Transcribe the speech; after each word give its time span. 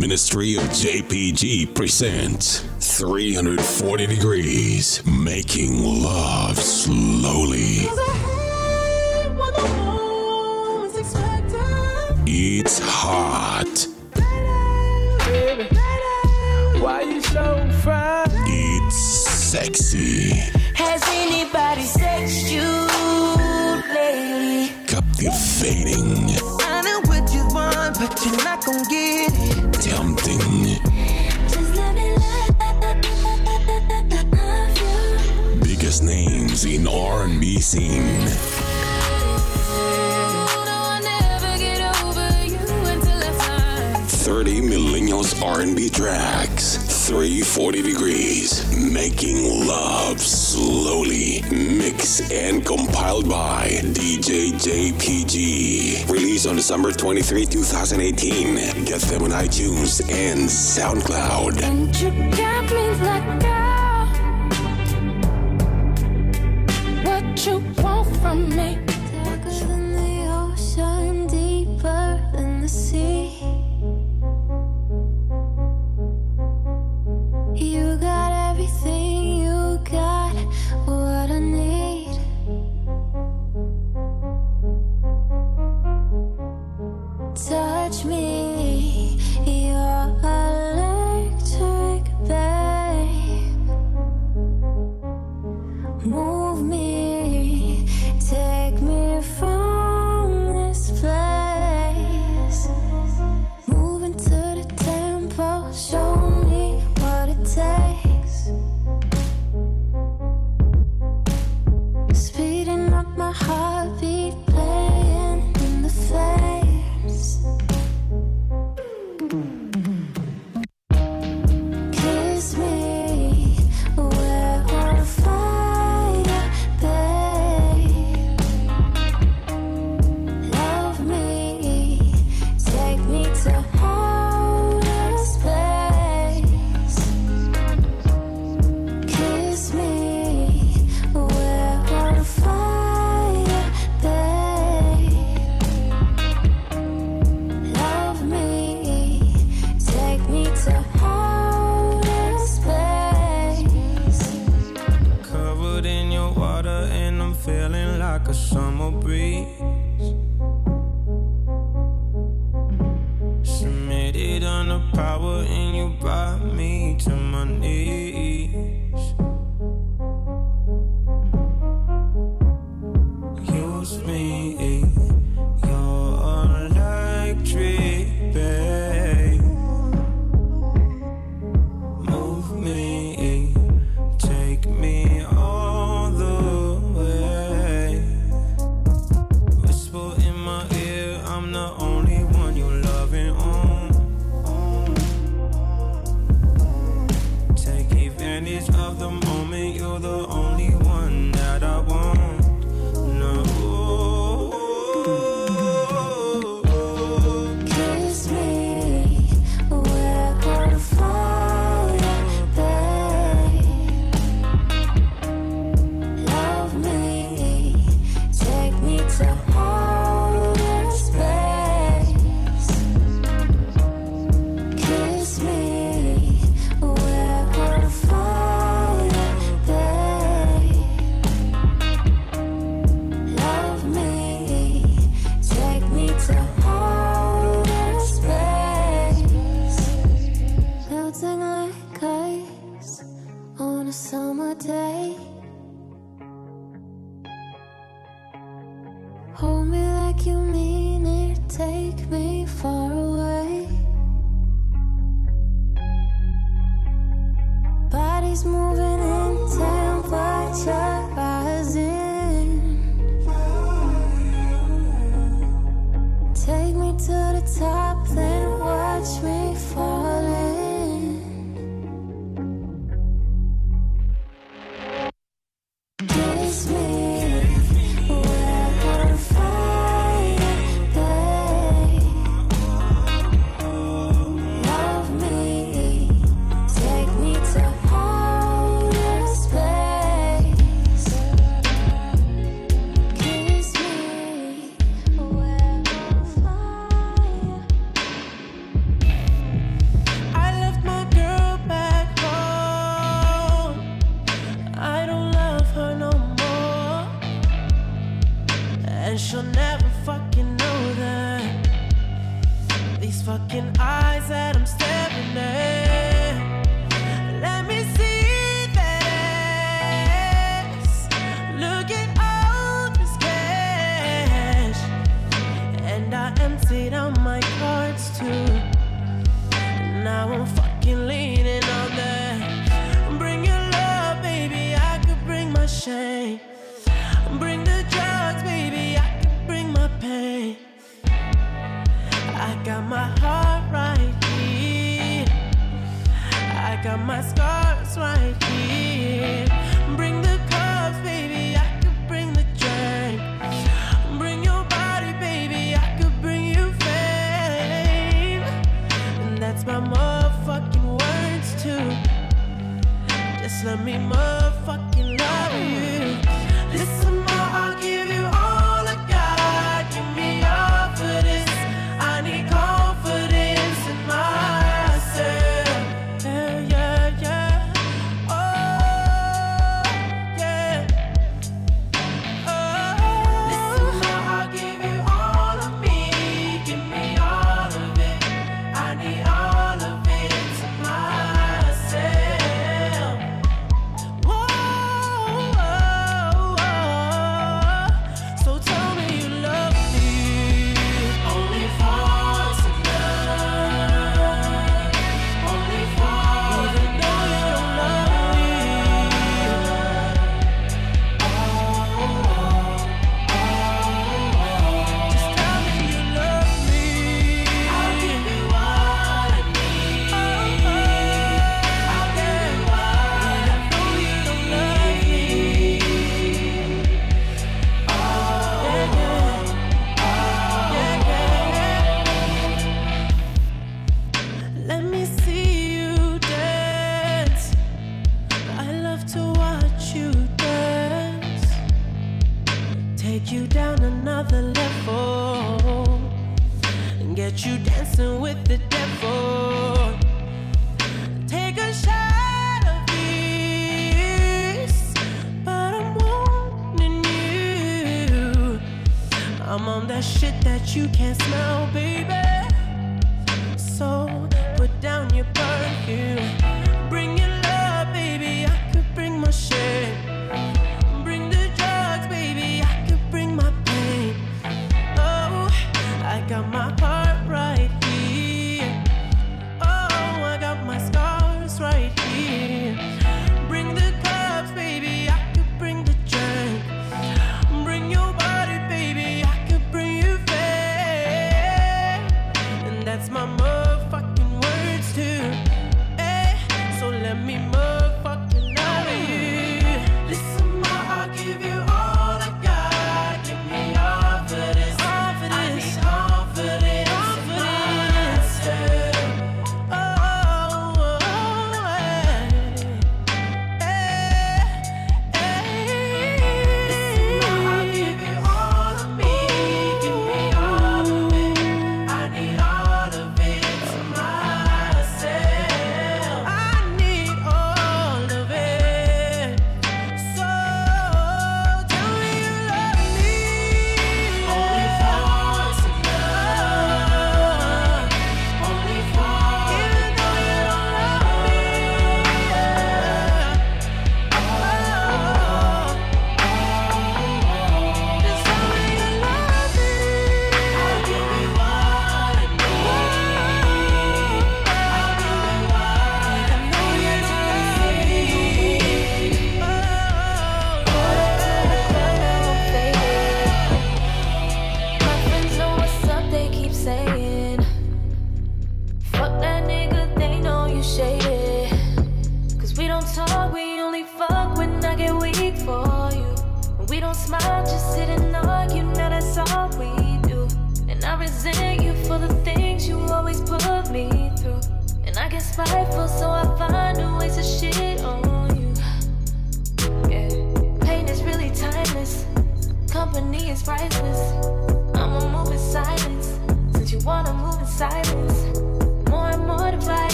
Ministry 0.00 0.56
of 0.56 0.62
JPG 0.64 1.72
presents 1.72 2.64
340 2.80 4.06
Degrees 4.08 5.06
Making 5.06 6.02
Love 6.02 6.58
Slowly. 6.58 7.86
It's 12.26 12.80
hot. 12.80 13.86
Why 16.82 17.02
you 17.02 17.20
so? 17.20 17.70
It's 18.46 18.96
sexy. 18.96 20.30
Has 20.74 21.02
anybody 21.06 21.82
sexed 21.82 22.50
you 22.50 22.62
lately? 23.94 24.72
Captivating. 24.88 26.36
I 26.62 26.82
know 26.82 27.00
what 27.06 27.32
you 27.32 27.46
want, 27.54 27.98
but 28.00 28.20
you're 28.26 28.44
not 28.44 28.64
gonna 28.64 28.84
get 28.88 29.32
it. 29.32 29.63
Tempting. 29.84 30.40
Just 31.46 31.76
let 31.76 31.94
me 31.94 32.14
love 32.16 33.04
you. 35.52 35.60
Biggest 35.60 36.02
names 36.02 36.64
in 36.64 36.88
R&B 36.88 37.60
scene. 37.60 38.53
R&B 45.42 45.88
tracks. 45.88 46.76
340 47.08 47.82
degrees. 47.82 48.76
Making 48.76 49.66
love 49.66 50.20
slowly. 50.20 51.42
Mixed 51.50 52.32
and 52.32 52.64
compiled 52.64 53.28
by 53.28 53.68
DJ 53.82 54.52
JPG. 54.52 56.10
Released 56.10 56.46
on 56.46 56.56
December 56.56 56.92
23, 56.92 57.46
2018. 57.46 58.84
Get 58.84 59.00
them 59.02 59.22
on 59.22 59.30
iTunes 59.30 60.02
and 60.10 60.40
SoundCloud. 60.40 61.62
And 61.62 61.94
you 62.00 62.10
got 62.36 62.64
me 62.70 62.88
like. 63.04 63.24
What 67.04 67.46
you 67.46 67.58
want 67.82 68.16
from 68.16 68.48
me? 68.50 68.83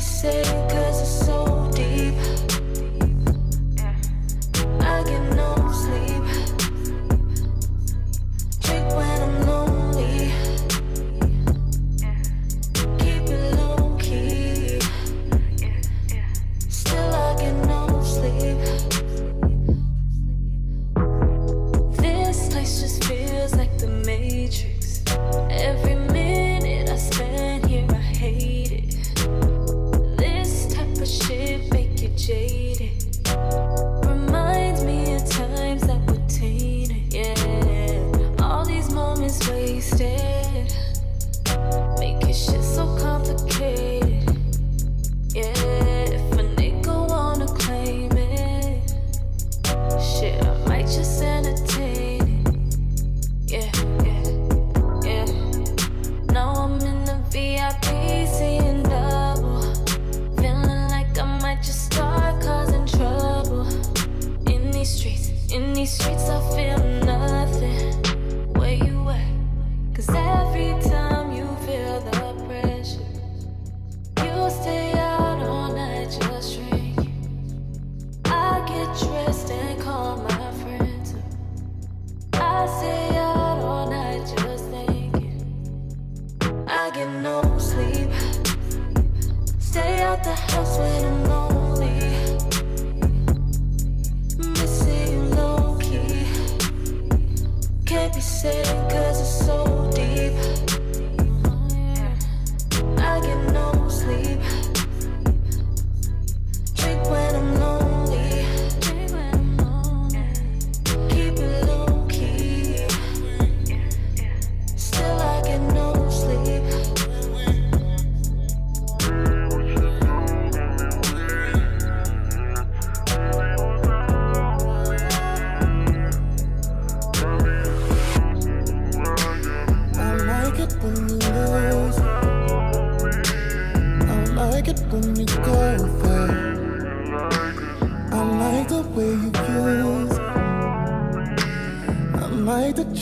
say, 0.00 0.42
cause 0.70 1.02
it's 1.02 1.29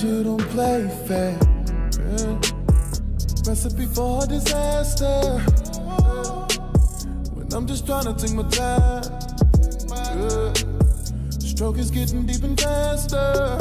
you 0.09 0.25
don't 0.25 0.41
play 0.49 0.89
fair. 1.07 1.39
Yeah. 2.01 2.41
Recipe 3.47 3.87
for 3.87 4.27
disaster. 4.27 5.39
When 7.35 7.53
I'm 7.53 7.67
just 7.67 7.87
trying 7.87 8.05
to 8.05 8.15
take 8.15 8.35
my 8.35 8.49
time. 8.49 9.05
Yeah. 10.19 10.53
Stroke 11.39 11.79
is 11.79 11.91
getting 11.91 12.25
deep 12.27 12.43
and 12.43 12.59
faster. 12.59 13.59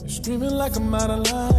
You're 0.00 0.08
screaming 0.08 0.50
like 0.50 0.76
I'm 0.76 0.94
out 0.94 1.10
of 1.10 1.30
line. 1.32 1.49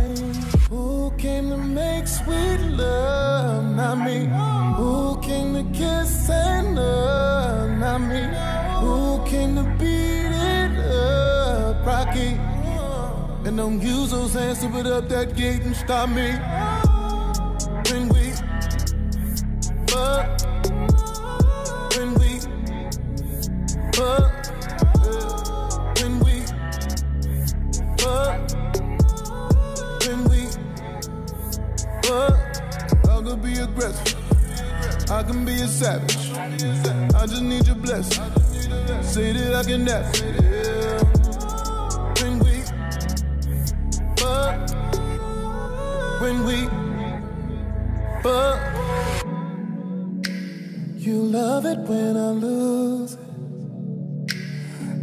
And 13.51 13.58
don't 13.58 13.81
use 13.81 14.12
those 14.12 14.34
hands 14.34 14.60
to 14.60 14.70
put 14.70 14.86
up 14.86 15.10
that 15.10 15.36
gate 15.36 15.62
and 15.63 15.75
stop 15.75 16.08
me. 16.08 16.31
You 51.01 51.15
love 51.15 51.65
it 51.65 51.79
when 51.79 52.15
I 52.15 52.29
lose 52.29 53.13
it. 53.15 53.20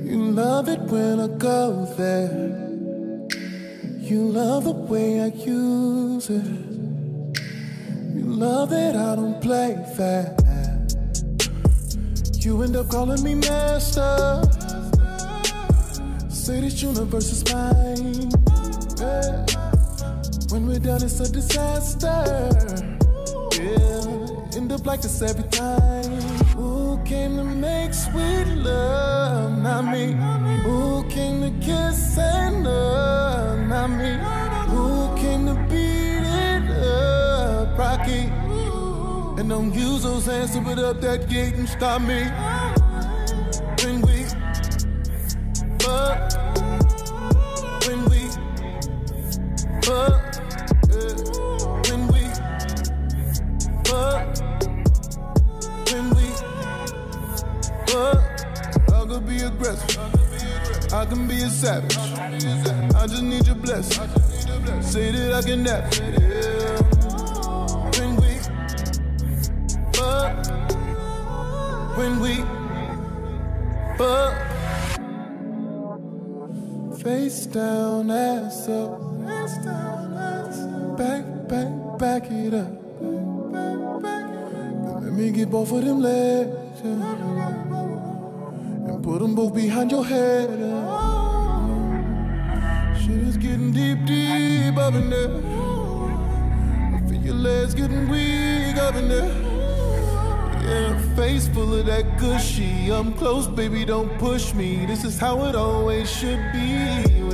You 0.04 0.30
love 0.30 0.68
it 0.68 0.78
when 0.82 1.18
I 1.18 1.26
go 1.26 1.92
there. 1.96 2.30
You 3.98 4.22
love 4.30 4.62
the 4.62 4.70
way 4.70 5.20
I 5.22 5.26
use 5.26 6.30
it. 6.30 6.46
You 8.14 8.26
love 8.26 8.70
that 8.70 8.94
I 8.94 9.16
don't 9.16 9.40
play 9.40 9.74
fair. 9.96 10.36
You 12.34 12.62
end 12.62 12.76
up 12.76 12.88
calling 12.90 13.24
me 13.24 13.34
master. 13.34 14.44
Say 16.28 16.60
this 16.60 16.80
universe 16.80 17.32
is 17.32 17.52
mine. 17.52 18.30
Yeah. 19.00 19.46
When 20.50 20.68
we're 20.68 20.78
done, 20.78 21.02
it's 21.02 21.18
a 21.18 21.28
disaster. 21.32 22.87
Like 24.84 25.02
this 25.02 25.20
every 25.20 25.44
time. 25.50 26.04
Who 26.56 26.98
came 27.04 27.36
to 27.36 27.44
make 27.44 27.92
sweet 27.92 28.46
love? 28.56 29.58
Not 29.58 29.92
me. 29.92 30.16
Who 30.62 31.06
came 31.10 31.42
to 31.42 31.50
kiss 31.64 32.16
and 32.16 32.64
love? 32.64 33.58
Not 33.68 33.90
me. 33.90 34.16
Who 34.70 35.14
came 35.18 35.44
to 35.46 35.54
beat 35.68 36.24
it 36.24 36.70
up? 36.70 37.78
Rocky. 37.78 38.30
And 39.38 39.48
don't 39.50 39.74
use 39.74 40.04
those 40.04 40.24
hands 40.24 40.52
to 40.54 40.62
put 40.62 40.78
up 40.78 41.02
that 41.02 41.28
gate 41.28 41.54
and 41.54 41.68
stop 41.68 42.00
me. 42.00 42.22
Aggressive. 59.48 60.92
I 60.92 61.04
can 61.04 61.26
be 61.26 61.34
a 61.42 61.50
savage. 61.50 61.96
I 61.96 63.06
just 63.06 63.22
need 63.22 63.46
your 63.46 63.56
blessing. 63.56 64.08
Say 64.82 65.10
that 65.12 65.32
I 65.34 65.42
can 65.42 65.62
never. 65.62 65.88
Yeah. 65.96 66.78
When 67.98 68.10
we 68.22 68.32
fuck. 69.96 70.32
When 71.98 72.20
we 72.20 72.34
fuck. 73.98 74.34
Face 77.02 77.46
down, 77.46 78.10
ass 78.10 78.68
up. 78.68 78.90
Back, 80.96 81.24
back, 81.48 81.98
back 81.98 82.30
it 82.30 82.54
up. 82.54 82.72
Let 85.02 85.12
me 85.12 85.30
get 85.30 85.50
both 85.50 85.72
of 85.72 85.84
them 85.84 86.00
legs. 86.00 86.80
yeah. 86.84 87.67
Put 89.08 89.20
them 89.20 89.34
both 89.34 89.54
behind 89.54 89.90
your 89.90 90.04
head. 90.04 90.50
Shit 93.00 93.20
is 93.26 93.38
getting 93.38 93.72
deep, 93.72 94.04
deep 94.04 94.76
up 94.76 94.92
in 94.92 95.08
there. 95.08 95.34
I 96.94 97.00
feel 97.08 97.22
your 97.22 97.34
legs 97.36 97.72
getting 97.72 98.06
weak 98.10 98.76
up 98.76 98.96
in 98.96 99.08
there. 99.08 99.32
Yeah, 100.62 101.16
face 101.16 101.48
full 101.48 101.72
of 101.72 101.86
that 101.86 102.18
gushy. 102.18 102.92
I'm 102.92 103.14
close, 103.14 103.46
baby, 103.46 103.86
don't 103.86 104.10
push 104.18 104.52
me. 104.52 104.84
This 104.84 105.04
is 105.04 105.18
how 105.18 105.42
it 105.46 105.54
always 105.54 106.10
should 106.10 106.52
be. 106.52 107.27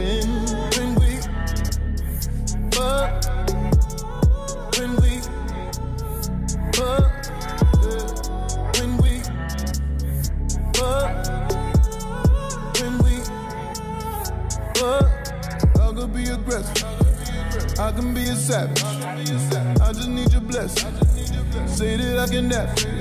Savage. 18.45 18.85
I 18.85 19.93
just 19.95 20.09
need 20.09 20.31
your 20.31 20.43
blessing. 20.43 20.93
Say 21.67 21.97
that 21.97 22.19
I 22.19 22.27
can 22.27 22.49
never. 22.49 22.94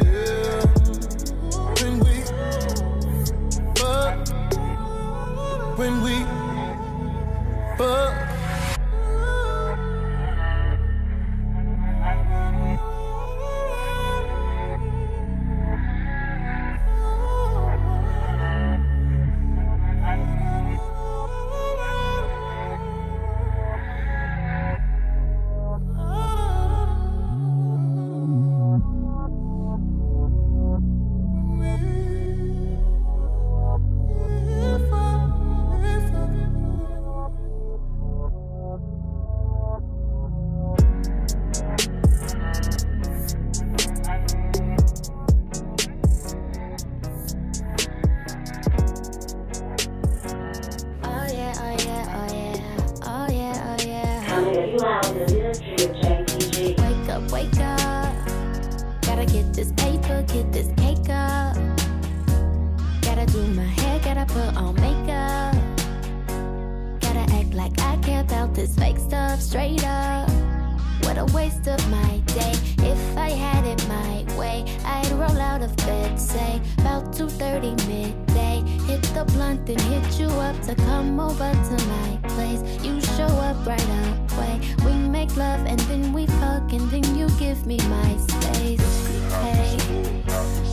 30 77.53 77.69
midday. 77.87 78.63
Hit 78.87 79.03
the 79.13 79.25
blunt 79.33 79.69
and 79.69 79.79
hit 79.81 80.19
you 80.19 80.27
up 80.27 80.59
to 80.63 80.73
come 80.73 81.19
over 81.19 81.51
to 81.51 81.85
my 81.85 82.29
place. 82.29 82.61
You 82.83 82.99
show 83.15 83.31
up 83.47 83.63
right 83.67 83.89
away. 84.33 84.59
We 84.83 84.93
make 84.93 85.35
love 85.37 85.63
and 85.67 85.79
then 85.81 86.13
we 86.13 86.25
fuck 86.25 86.73
and 86.73 86.89
then 86.89 87.03
you 87.15 87.29
give 87.37 87.67
me 87.67 87.77
my 87.77 88.17
space. 88.17 89.07
Hey, 89.43 89.77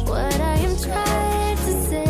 what 0.06 0.40
I 0.40 0.54
am 0.54 0.74
trying 0.78 1.56
to 1.56 1.72
say. 1.88 2.10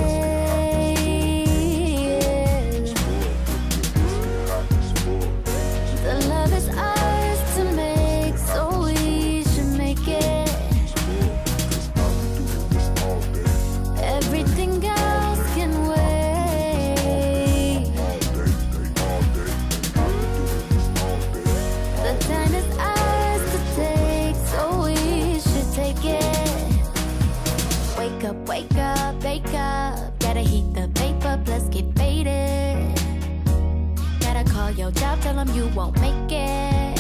You 35.55 35.67
won't 35.69 35.99
make 36.01 36.31
it. 36.31 36.99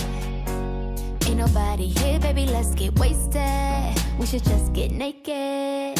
Ain't 1.26 1.36
nobody 1.36 1.86
here, 1.86 2.18
baby, 2.18 2.46
let's 2.46 2.74
get 2.74 2.98
wasted. 2.98 3.94
We 4.18 4.26
should 4.26 4.44
just 4.44 4.72
get 4.72 4.90
naked. 4.90 5.96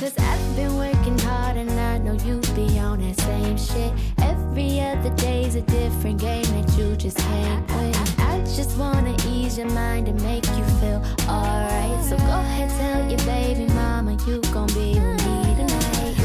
Cause 0.00 0.18
I've 0.18 0.56
been 0.56 0.76
working 0.76 1.18
hard 1.20 1.56
and 1.56 1.70
I 1.70 1.98
know 1.98 2.14
you 2.24 2.40
be 2.54 2.78
on 2.78 3.00
that 3.00 3.20
same 3.20 3.56
shit. 3.56 3.92
Every 4.18 4.80
other 4.80 5.10
day's 5.16 5.54
a 5.54 5.62
different 5.62 6.20
game 6.20 6.44
that 6.44 6.76
you 6.76 6.96
just 6.96 7.18
can't 7.18 7.70
win. 7.70 7.94
I 8.18 8.40
just 8.40 8.76
wanna 8.76 9.16
ease 9.28 9.56
your 9.58 9.70
mind 9.70 10.08
and 10.08 10.20
make 10.22 10.46
you 10.56 10.64
feel 10.80 11.02
alright. 11.28 12.04
So 12.04 12.16
go 12.16 12.40
ahead, 12.40 12.70
tell 12.70 13.08
your 13.08 13.20
baby 13.20 13.72
mama 13.74 14.12
you 14.26 14.40
gon' 14.52 14.66
be 14.68 14.98
with 14.98 15.24
me 15.26 15.54
tonight. 15.54 16.16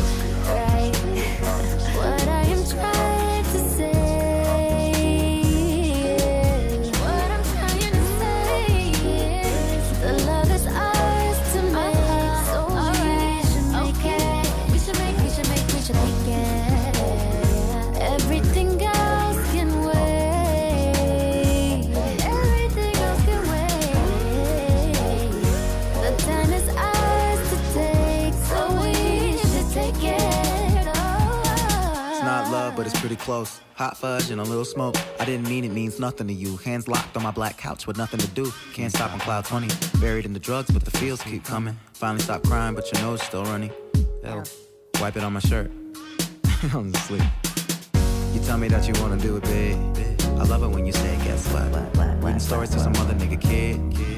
Right? 0.50 0.96
What 1.96 2.28
I 2.28 2.42
am 2.54 2.66
trying 2.66 3.44
to 3.44 3.70
say 3.70 3.97
it's 32.88 33.00
pretty 33.00 33.17
close. 33.17 33.60
Hot 33.76 33.97
fudge 33.97 34.32
and 34.32 34.39
a 34.39 34.43
little 34.43 34.65
smoke. 34.65 34.95
I 35.19 35.26
didn't 35.26 35.47
mean 35.47 35.63
it 35.65 35.71
means 35.71 36.00
nothing 36.00 36.28
to 36.28 36.34
you. 36.34 36.58
Hands 36.58 36.88
locked 36.88 37.15
on 37.15 37.23
my 37.23 37.32
black 37.32 37.58
couch 37.58 37.86
with 37.86 37.97
nothing 37.97 38.19
to 38.19 38.28
do. 38.28 38.52
Can't 38.73 38.91
stop 38.91 39.12
on 39.13 39.19
cloud 39.19 39.45
20. 39.45 39.67
Buried 40.00 40.26
in 40.26 40.34
the 40.34 40.39
drugs, 40.39 40.71
but 40.71 40.84
the 40.84 40.91
feels 40.91 41.21
keep 41.21 41.43
coming. 41.43 41.78
Finally 41.93 42.23
stop 42.23 42.43
crying, 42.43 42.73
but 42.76 42.91
your 42.91 43.02
nose 43.04 43.21
still 43.21 43.43
running. 43.43 43.71
Hell, 44.23 44.43
wipe 45.02 45.17
it 45.17 45.23
on 45.23 45.34
my 45.34 45.39
shirt. 45.41 45.69
I'm 46.73 46.93
asleep. 46.95 47.23
You 48.34 48.41
tell 48.41 48.58
me 48.58 48.67
that 48.69 48.88
you 48.88 48.93
wanna 49.02 49.17
do 49.17 49.38
it 49.38 49.43
big. 49.43 50.16
I 50.39 50.43
love 50.43 50.62
it 50.63 50.67
when 50.69 50.86
you 50.86 50.91
say, 50.91 51.17
guess 51.23 51.52
what? 51.52 52.23
Reading 52.23 52.39
stories 52.39 52.69
to 52.71 52.80
some 52.80 52.95
other 52.97 53.13
nigga 53.15 53.41
kid. 53.41 53.76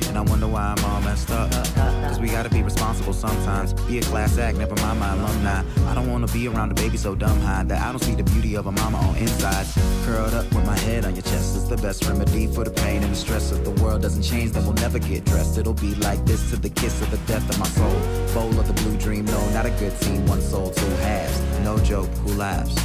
And 0.10 0.18
I 0.18 0.22
wonder 0.22 0.48
why 0.48 0.76
I'm 0.76 0.86
all 0.86 1.02
messed 1.02 1.30
up. 1.32 1.52
Cause 1.52 2.20
we 2.20 2.28
gotta 2.28 2.50
be 2.50 2.62
responsible 2.62 3.14
sometimes. 3.14 3.74
Be 3.74 4.00
a 4.00 4.02
class 4.02 4.38
act, 4.38 4.58
never 4.58 4.76
mind 4.76 5.00
my 5.00 5.14
alumni. 5.14 5.64
I 5.88 5.96
don't 5.96 6.12
wanna 6.12 6.28
be 6.28 6.48
around 6.48 6.72
a 6.72 6.74
baby 6.74 6.98
so 6.98 7.16
dumb 7.16 7.40
high 7.40 7.64
that 7.64 7.82
I 7.82 7.92
don't 7.92 8.04
see 8.04 8.16
the 8.16 8.24
beauty 8.24 8.56
of 8.56 8.68
a 8.68 8.72
mama 8.72 8.98
on 8.98 9.16
inside. 9.18 9.66
Curled 10.06 10.34
up 10.34 10.46
with 10.54 10.66
my 10.66 10.78
head 10.80 11.06
on 11.06 11.16
your 11.16 11.22
chest 11.22 11.56
is 11.56 11.70
the 11.70 11.78
best 11.78 12.06
remedy 12.06 12.48
for 12.48 12.64
the 12.64 12.72
pain 12.72 13.02
and 13.04 13.14
the 13.14 13.16
stress. 13.16 13.52
If 13.52 13.64
the 13.64 13.72
world 13.82 14.02
doesn't 14.02 14.24
change, 14.24 14.52
then 14.52 14.66
we'll 14.66 14.74
never 14.74 15.00
get 15.00 15.24
dressed. 15.26 15.58
It'll 15.58 15.74
be 15.74 15.96
like 15.96 16.26
this 16.26 16.50
to 16.50 16.58
the 16.58 16.70
kiss 16.70 17.02
of 17.02 17.12
the 17.12 17.18
death 17.32 17.48
of 17.50 17.60
my 17.60 17.68
soul. 17.68 18.00
Bowl 18.34 18.60
of 18.60 18.68
the 18.68 18.74
blue 18.82 18.98
dream, 18.98 19.26
no, 19.26 19.50
not 19.52 19.66
a 19.66 19.72
good 19.72 19.96
team, 20.02 20.26
one 20.26 20.42
soul, 20.42 20.72
two 20.72 20.90
halves. 20.98 21.40
No 21.64 21.78
joke, 21.80 22.10
who 22.24 22.34
laughs? 22.34 22.76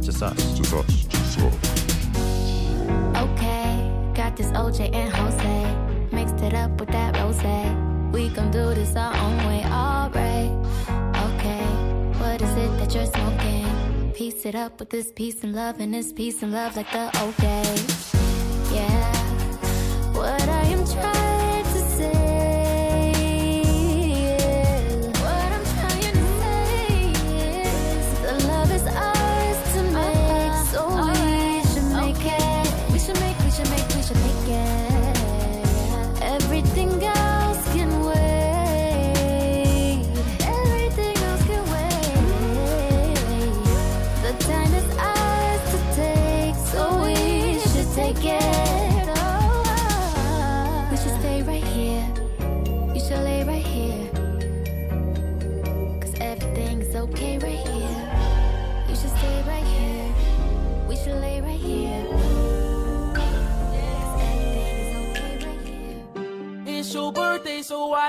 Just 0.00 0.22
us. 0.22 0.56
Just 0.56 0.72
us. 0.72 0.86
Just 1.06 1.40
us. 1.40 1.85
Got 4.36 4.52
this 4.52 4.52
OJ 4.58 4.94
and 4.94 5.10
Jose. 5.14 6.08
Mixed 6.12 6.44
it 6.44 6.52
up 6.52 6.78
with 6.78 6.90
that 6.90 7.16
rose. 7.16 7.42
We 8.12 8.28
gon' 8.28 8.50
do 8.50 8.74
this 8.74 8.94
our 8.94 9.16
own 9.16 9.36
way, 9.46 9.64
alright. 9.64 10.52
Okay, 11.26 11.64
what 12.20 12.42
is 12.42 12.50
it 12.50 12.70
that 12.78 12.94
you're 12.94 13.06
smoking? 13.06 14.12
Piece 14.12 14.44
it 14.44 14.54
up 14.54 14.78
with 14.78 14.90
this 14.90 15.10
peace 15.10 15.42
and 15.42 15.54
love, 15.54 15.80
and 15.80 15.94
this 15.94 16.12
peace 16.12 16.42
and 16.42 16.52
love 16.52 16.76
like 16.76 16.90
the 16.92 17.04
old 17.22 17.36
days. 17.38 18.14
Yeah, 18.74 19.12
what 20.12 20.42
I 20.42 20.62
am 20.64 20.84
trying 20.84 21.35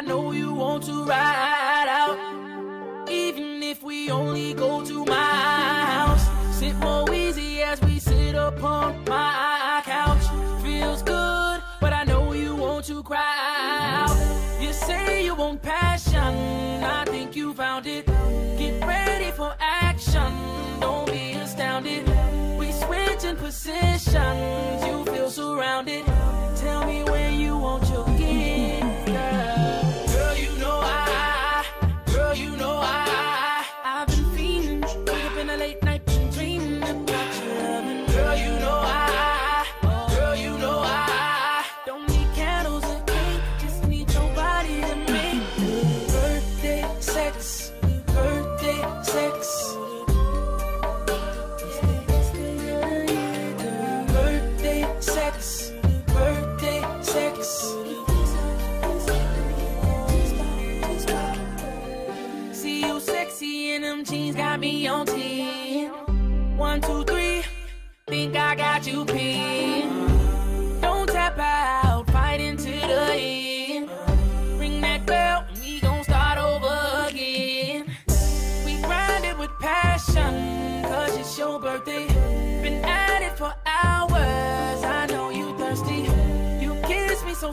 know 0.08 0.32
you 0.32 0.54
want 0.54 0.84
to 0.84 1.04
ride 1.04 1.47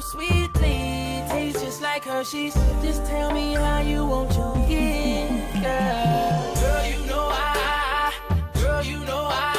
sweetly. 0.04 1.24
Tastes 1.28 1.62
just 1.62 1.82
like 1.82 2.04
Hershey's. 2.04 2.54
Just 2.82 3.04
tell 3.06 3.32
me 3.32 3.54
how 3.54 3.80
you 3.80 4.04
want 4.04 4.32
your 4.36 4.54
gift, 4.68 5.62
girl. 5.62 6.54
Girl, 6.60 6.86
you 6.86 7.06
know 7.06 7.28
I, 7.32 8.12
girl, 8.60 8.84
you 8.84 8.98
know 9.00 9.28
I. 9.30 9.53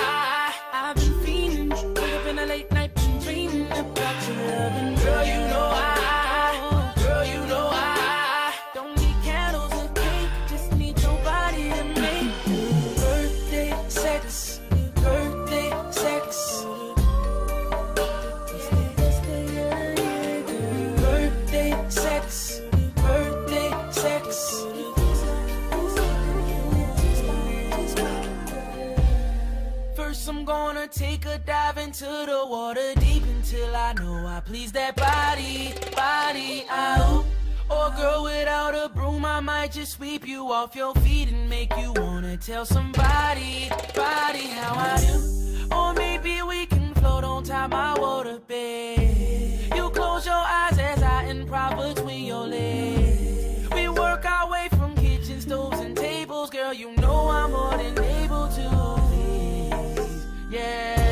into 32.02 32.26
the 32.26 32.46
water 32.46 32.94
deep 32.96 33.24
until 33.24 33.74
I 33.74 33.94
know 33.94 34.28
I 34.28 34.42
please 34.42 34.74
that 34.74 34.98
body, 34.98 35.74
body 35.96 36.66
out. 36.70 37.24
Or 37.70 37.90
girl, 37.92 38.24
without 38.24 38.76
a 38.76 38.90
broom, 38.90 39.24
I 39.24 39.40
might 39.40 39.72
just 39.72 39.94
sweep 39.94 40.28
you 40.28 40.52
off 40.52 40.76
your 40.76 40.94
feet 40.96 41.30
and 41.30 41.50
make 41.50 41.72
you 41.78 41.94
wanna 41.94 42.36
tell 42.36 42.66
somebody, 42.66 43.70
body 43.96 44.48
how 44.48 44.74
I 44.76 44.98
do. 45.08 45.74
Or 45.74 45.94
maybe 45.94 46.42
we 46.42 46.66
can 46.66 46.94
float 46.96 47.24
on 47.24 47.44
top 47.46 47.72
my 47.72 47.98
water 47.98 48.40
bed. 48.40 49.74
You 49.74 49.90
close 49.92 50.26
your 50.26 50.36
eyes 50.36 50.78
as 50.78 51.02
I 51.02 51.26
improv 51.30 51.96
between 51.96 52.26
your 52.26 52.46
legs. 52.46 53.70
We 53.74 53.88
work 53.88 54.26
our 54.26 54.52
way 54.52 54.68
from 54.72 54.96
kitchen 54.96 55.40
stoves 55.40 55.80
and 55.80 55.96
tables, 55.96 56.50
girl. 56.50 56.74
You 56.74 56.94
know 56.98 57.30
I'm 57.30 57.52
more 57.52 57.78
than 57.78 57.98
able 58.04 58.50
to 58.50 59.00
please, 59.08 60.26
yeah. 60.50 61.05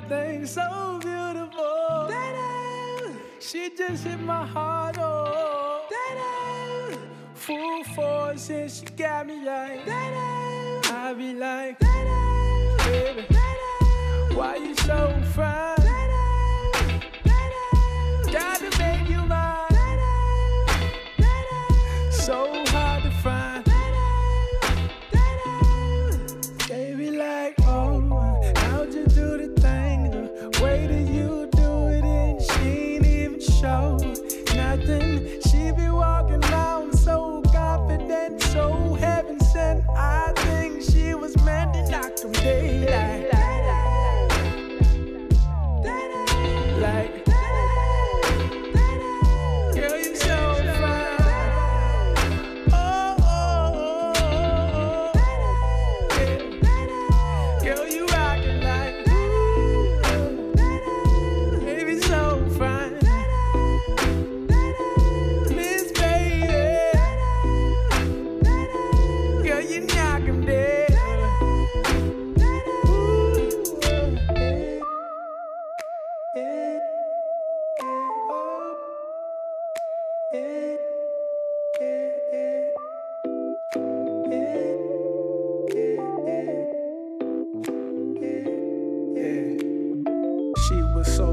That. 0.00 0.08
Thing 0.08 0.46
so 0.46 0.98
beautiful. 1.02 2.10
She 3.40 3.70
just 3.76 4.04
hit 4.04 4.20
my 4.20 4.46
heart, 4.46 4.96
oh. 4.98 5.80
Full 7.34 7.84
force, 7.94 8.50
and 8.50 8.70
she 8.70 8.84
got 8.96 9.26
me 9.26 9.44
like 9.44 9.80
I 9.88 11.14
be 11.16 11.34
like, 11.34 11.78
baby, 11.80 13.26
why 14.34 14.56
you 14.56 14.74
so 14.76 15.12
fine? 15.34 15.71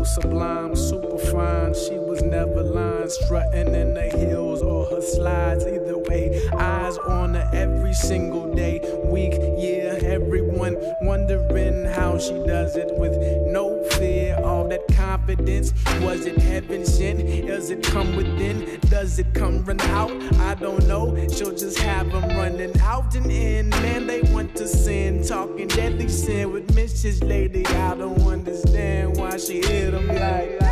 Sublime, 0.09 0.75
super 0.75 1.17
fine. 1.17 1.73
She 1.73 1.99
was 1.99 2.21
never 2.23 2.63
lying, 2.63 3.09
strutting 3.09 3.73
in 3.75 3.93
the 3.93 4.09
heels 4.09 4.61
or 4.61 4.85
her 4.85 5.01
slides. 5.01 5.65
Either 5.65 5.97
way, 5.97 6.41
eyes 6.57 6.97
on 6.97 7.35
her 7.35 7.49
every 7.53 7.93
single 7.93 8.53
day, 8.53 8.81
week, 9.05 9.33
year. 9.57 9.99
Everyone 10.01 10.77
wondering 11.01 11.85
how 11.85 12.17
she 12.17 12.33
does 12.45 12.75
it 12.75 12.89
with 12.97 13.15
no 13.47 13.83
fear. 13.91 14.37
All 14.43 14.67
that 14.69 14.78
confidence. 15.09 15.73
Was 16.01 16.27
it 16.27 16.37
heaven 16.37 16.85
sent? 16.85 17.47
Does 17.47 17.71
it 17.71 17.81
come 17.81 18.15
within? 18.15 18.79
Does 18.89 19.17
it 19.17 19.33
come 19.33 19.65
run 19.65 19.81
out? 19.97 20.11
I 20.35 20.53
don't 20.53 20.85
know. 20.87 21.15
She'll 21.29 21.55
just 21.55 21.79
have 21.79 22.11
them 22.11 22.29
running 22.37 22.79
out 22.81 23.15
and 23.15 23.31
in. 23.31 23.69
Man, 23.69 24.05
they 24.05 24.21
want 24.33 24.55
to 24.57 24.67
sin, 24.67 25.23
talking 25.23 25.67
deadly 25.67 26.09
sin 26.09 26.51
with 26.51 26.67
Mrs. 26.75 27.27
Lady. 27.27 27.65
I 27.65 27.95
don't 27.95 28.21
understand 28.21 29.17
why 29.17 29.37
she 29.37 29.61
hit 29.65 29.91
them 29.91 30.07
like. 30.09 30.68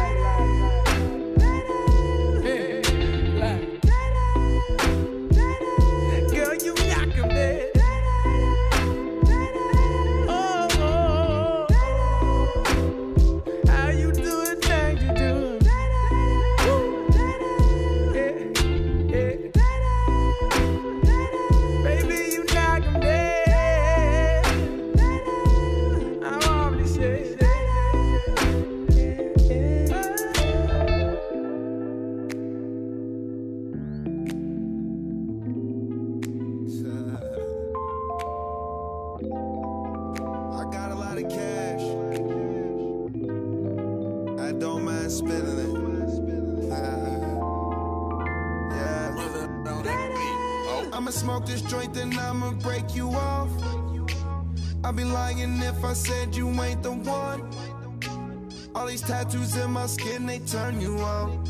These 58.98 59.08
tattoos 59.08 59.56
in 59.56 59.72
my 59.72 59.86
skin, 59.86 60.26
they 60.26 60.40
turn 60.40 60.82
you 60.82 60.98
on. 60.98 61.44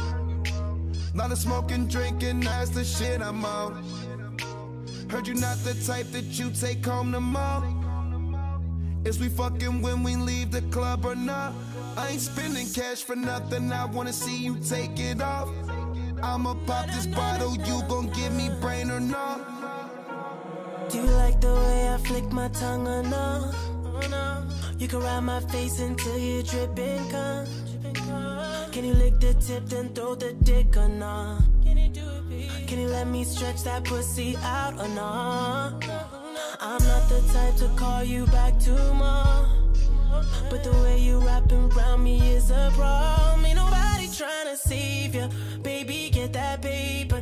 Lot 1.15 1.31
of 1.31 1.37
smoking, 1.37 1.87
drinking, 1.87 2.41
that's 2.41 2.71
the 2.71 2.83
shit 2.83 3.21
I'm 3.21 3.45
on. 3.45 3.83
Heard 5.09 5.27
you 5.27 5.33
not 5.33 5.57
the 5.63 5.73
type 5.85 6.07
that 6.11 6.37
you 6.37 6.51
take 6.51 6.85
home 6.85 7.13
to 7.13 7.21
mom. 7.21 7.63
Is 9.05 9.19
we 9.19 9.29
fucking 9.29 9.81
when 9.81 10.03
we 10.03 10.15
leave 10.17 10.51
the 10.51 10.61
club 10.63 11.05
or 11.05 11.15
not? 11.15 11.53
I 11.95 12.09
ain't 12.09 12.21
spending 12.21 12.67
cash 12.67 13.03
for 13.03 13.15
nothing. 13.15 13.71
I 13.71 13.85
wanna 13.85 14.13
see 14.13 14.37
you 14.37 14.57
take 14.57 14.99
it 14.99 15.21
off. 15.21 15.49
I'ma 16.21 16.55
pop 16.65 16.87
this 16.87 17.07
bottle. 17.07 17.55
You 17.55 17.81
gon' 17.87 18.09
give 18.09 18.33
me 18.33 18.49
brain 18.59 18.91
or 18.91 18.99
not? 18.99 19.39
Do 20.89 20.97
you 20.97 21.11
like 21.23 21.39
the 21.39 21.53
way 21.53 21.89
I 21.93 21.97
flick 21.97 22.29
my 22.31 22.49
tongue 22.49 22.87
or 22.87 23.03
no? 23.03 23.51
You 24.79 24.87
can 24.87 24.99
ride 24.99 25.21
my 25.21 25.39
face 25.39 25.79
until 25.79 26.17
you're 26.17 26.43
dripping 26.43 27.09
cum. 27.09 27.45
Can 28.71 28.85
you 28.85 28.93
lick 28.93 29.19
the 29.19 29.33
tip 29.33 29.65
then 29.65 29.89
throw 29.93 30.15
the 30.15 30.33
dick 30.43 30.77
or 30.77 30.87
no? 30.87 31.39
Can 32.67 32.79
you 32.79 32.87
let 32.87 33.07
me 33.07 33.23
stretch 33.23 33.63
that 33.63 33.83
pussy 33.85 34.37
out 34.37 34.73
or 34.79 34.87
no? 34.89 35.79
I'm 36.59 36.83
not 36.83 37.09
the 37.09 37.21
type 37.33 37.55
to 37.57 37.69
call 37.75 38.03
you 38.03 38.25
back 38.27 38.59
tomorrow. 38.59 39.47
But 40.49 40.63
the 40.63 40.71
way 40.83 40.99
you 40.99 41.19
wrapping 41.19 41.71
around 41.71 42.03
me 42.03 42.19
is 42.35 42.51
a 42.51 42.71
problem. 42.75 43.45
Ain't 43.45 43.55
nobody 43.55 44.07
trying 44.15 44.47
to 44.47 44.57
save 44.57 45.15
you. 45.15 45.27
Baby, 45.61 46.09
get 46.11 46.33
that 46.33 46.61
paper. 46.61 47.21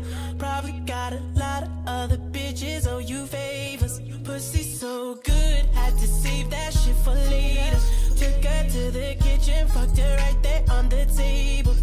Right 10.16 10.39
there 10.41 10.63
on 10.72 10.89
the 10.89 11.05
table. 11.18 11.76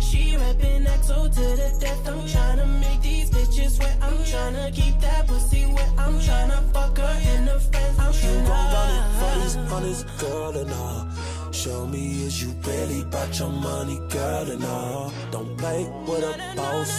She 0.00 0.36
rapping 0.36 0.84
XO 0.84 1.32
to 1.34 1.40
the 1.60 1.68
death. 1.80 2.08
I'm 2.08 2.20
tryna 2.26 2.66
make 2.80 3.00
these 3.02 3.30
bitches 3.30 3.78
wet. 3.78 3.96
I'm 4.02 4.18
tryna 4.30 4.74
keep 4.74 4.98
that 5.00 5.26
pussy 5.26 5.66
wet. 5.66 5.90
I'm 5.98 6.14
tryna 6.18 6.60
fuck 6.72 6.98
her 6.98 7.20
and 7.32 7.48
her 7.48 7.60
friends. 7.60 7.98
I'm 7.98 8.12
You 8.12 8.34
gon' 8.48 8.72
run 8.74 8.90
it 8.98 9.04
for 9.18 9.32
this 9.40 9.56
honest 9.72 10.06
girl 10.18 10.56
and 10.56 10.72
all. 10.72 11.06
Show 11.52 11.86
me 11.86 12.24
is 12.26 12.42
you 12.42 12.50
really 12.66 13.02
about 13.02 13.38
your 13.38 13.50
money, 13.50 14.00
girl 14.08 14.50
and 14.50 14.64
all. 14.64 15.12
Don't 15.30 15.56
play 15.58 15.84
with 16.06 16.24
a 16.24 16.54
boss, 16.56 16.92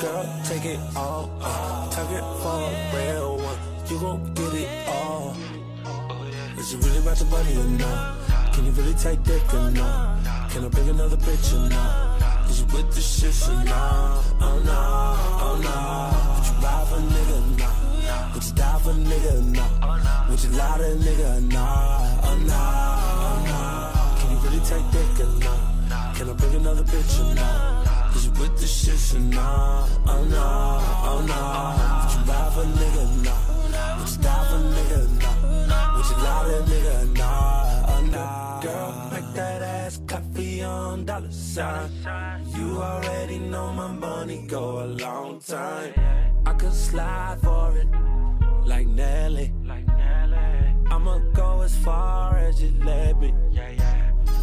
girl. 0.00 0.26
Take 0.44 0.64
it 0.64 0.80
all, 0.96 1.30
take 1.90 2.10
it 2.18 2.24
for 2.42 2.58
a 2.58 2.72
real 2.94 3.36
one. 3.36 3.58
You 3.88 4.00
gon' 4.00 4.34
get 4.34 4.54
it 4.54 4.88
all. 4.88 5.36
Is 6.62 6.74
it 6.74 6.84
really 6.84 6.98
about 6.98 7.18
your 7.18 7.28
money 7.28 7.56
or 7.56 7.64
not? 7.64 8.54
Can 8.54 8.66
you 8.66 8.70
really 8.70 8.94
take 8.94 9.20
dick 9.24 9.52
or 9.52 9.68
not? 9.72 10.22
Can 10.48 10.64
I 10.64 10.68
bring 10.68 10.90
another 10.90 11.16
bitch 11.16 11.52
or 11.58 11.68
not? 11.68 12.48
Is 12.48 12.60
you 12.60 12.66
with 12.66 12.94
the 12.94 13.00
shit 13.00 13.34
or 13.50 13.64
not? 13.64 14.22
Oh 14.40 14.62
no, 14.62 14.78
oh 15.42 15.58
no. 15.58 15.74
Would 16.38 16.46
you 16.46 16.54
ride 16.62 16.86
for 16.86 16.94
a 16.94 17.02
nigga 17.02 17.34
or 17.34 17.50
not? 17.58 18.34
Would 18.34 18.44
you 18.44 18.52
die 18.54 18.78
for 18.78 18.90
a 18.90 18.94
nigga 18.94 19.44
not? 19.56 20.30
Would 20.30 20.44
you 20.44 20.50
lie 20.50 20.78
to 20.78 20.84
a 20.84 20.94
nigga 21.02 21.36
or 21.36 21.40
not? 21.40 22.24
Oh 22.30 22.38
no, 22.46 22.62
oh 23.26 23.38
no. 23.50 24.20
Can 24.20 24.30
you 24.30 24.38
really 24.44 24.62
take 24.64 24.86
dick 24.94 25.18
or 25.18 25.34
not? 25.42 26.14
Can 26.14 26.30
I 26.30 26.32
bring 26.34 26.54
another 26.54 26.84
bitch 26.84 27.14
or 27.18 27.34
not? 27.34 28.14
Is 28.14 28.26
you 28.26 28.30
with 28.38 28.56
the 28.60 28.68
shit 28.68 29.16
or 29.16 29.20
not? 29.34 29.90
Oh 30.06 30.24
no, 30.30 30.78
oh 31.10 31.18
no. 31.26 31.42
Would 31.98 32.12
you 32.14 32.32
ride 32.32 32.52
for 32.54 32.62
a 32.62 32.70
nigga 32.78 33.02
or 33.02 33.24
not? 33.26 33.98
Would 33.98 34.10
you 34.10 34.22
die 34.22 34.44
for 34.46 34.56
a 34.56 34.70
nigga 34.78 35.18
or 35.18 35.21
not? 36.10 36.46
Would 36.46 36.48
you 36.48 36.56
a 36.58 36.62
nigga 36.62 37.02
or 37.02 37.06
nah, 37.14 37.98
or 37.98 38.02
nah? 38.02 38.60
Girl, 38.60 39.08
make 39.12 39.34
that 39.34 39.62
ass 39.62 40.00
for 40.06 40.40
young 40.40 41.04
dollar 41.04 41.30
sign. 41.30 41.90
You 42.56 42.82
already 42.82 43.38
know 43.38 43.72
my 43.72 43.88
money 43.88 44.44
go 44.48 44.84
a 44.84 44.86
long 44.86 45.40
time. 45.40 45.92
I 46.46 46.52
could 46.54 46.72
slide 46.72 47.38
for 47.42 47.76
it, 47.76 47.88
like 48.66 48.86
Nelly. 48.86 49.52
I'ma 50.90 51.18
go 51.34 51.62
as 51.62 51.76
far 51.76 52.36
as 52.36 52.62
you 52.62 52.72
let 52.84 53.18
me. 53.18 53.32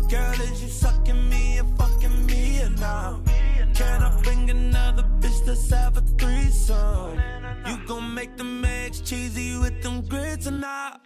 Girl, 0.10 0.42
is 0.42 0.64
you 0.64 0.70
sucking 0.70 1.30
me 1.30 1.58
and 1.60 1.78
fucking 1.78 2.26
me 2.26 2.62
or 2.62 2.70
nah? 2.70 3.29
Bring 4.24 4.50
another 4.50 5.04
bitch 5.20 5.46
to 5.46 5.76
have 5.76 5.98
a 5.98 6.02
threesome? 6.02 7.20
You 7.68 7.78
gon' 7.88 8.14
make 8.14 8.36
the 8.38 8.46
eggs 8.90 9.02
cheesy 9.02 9.58
with 9.58 9.82
them 9.84 10.02
grits 10.08 10.48
or 10.48 10.52
not? 10.52 11.06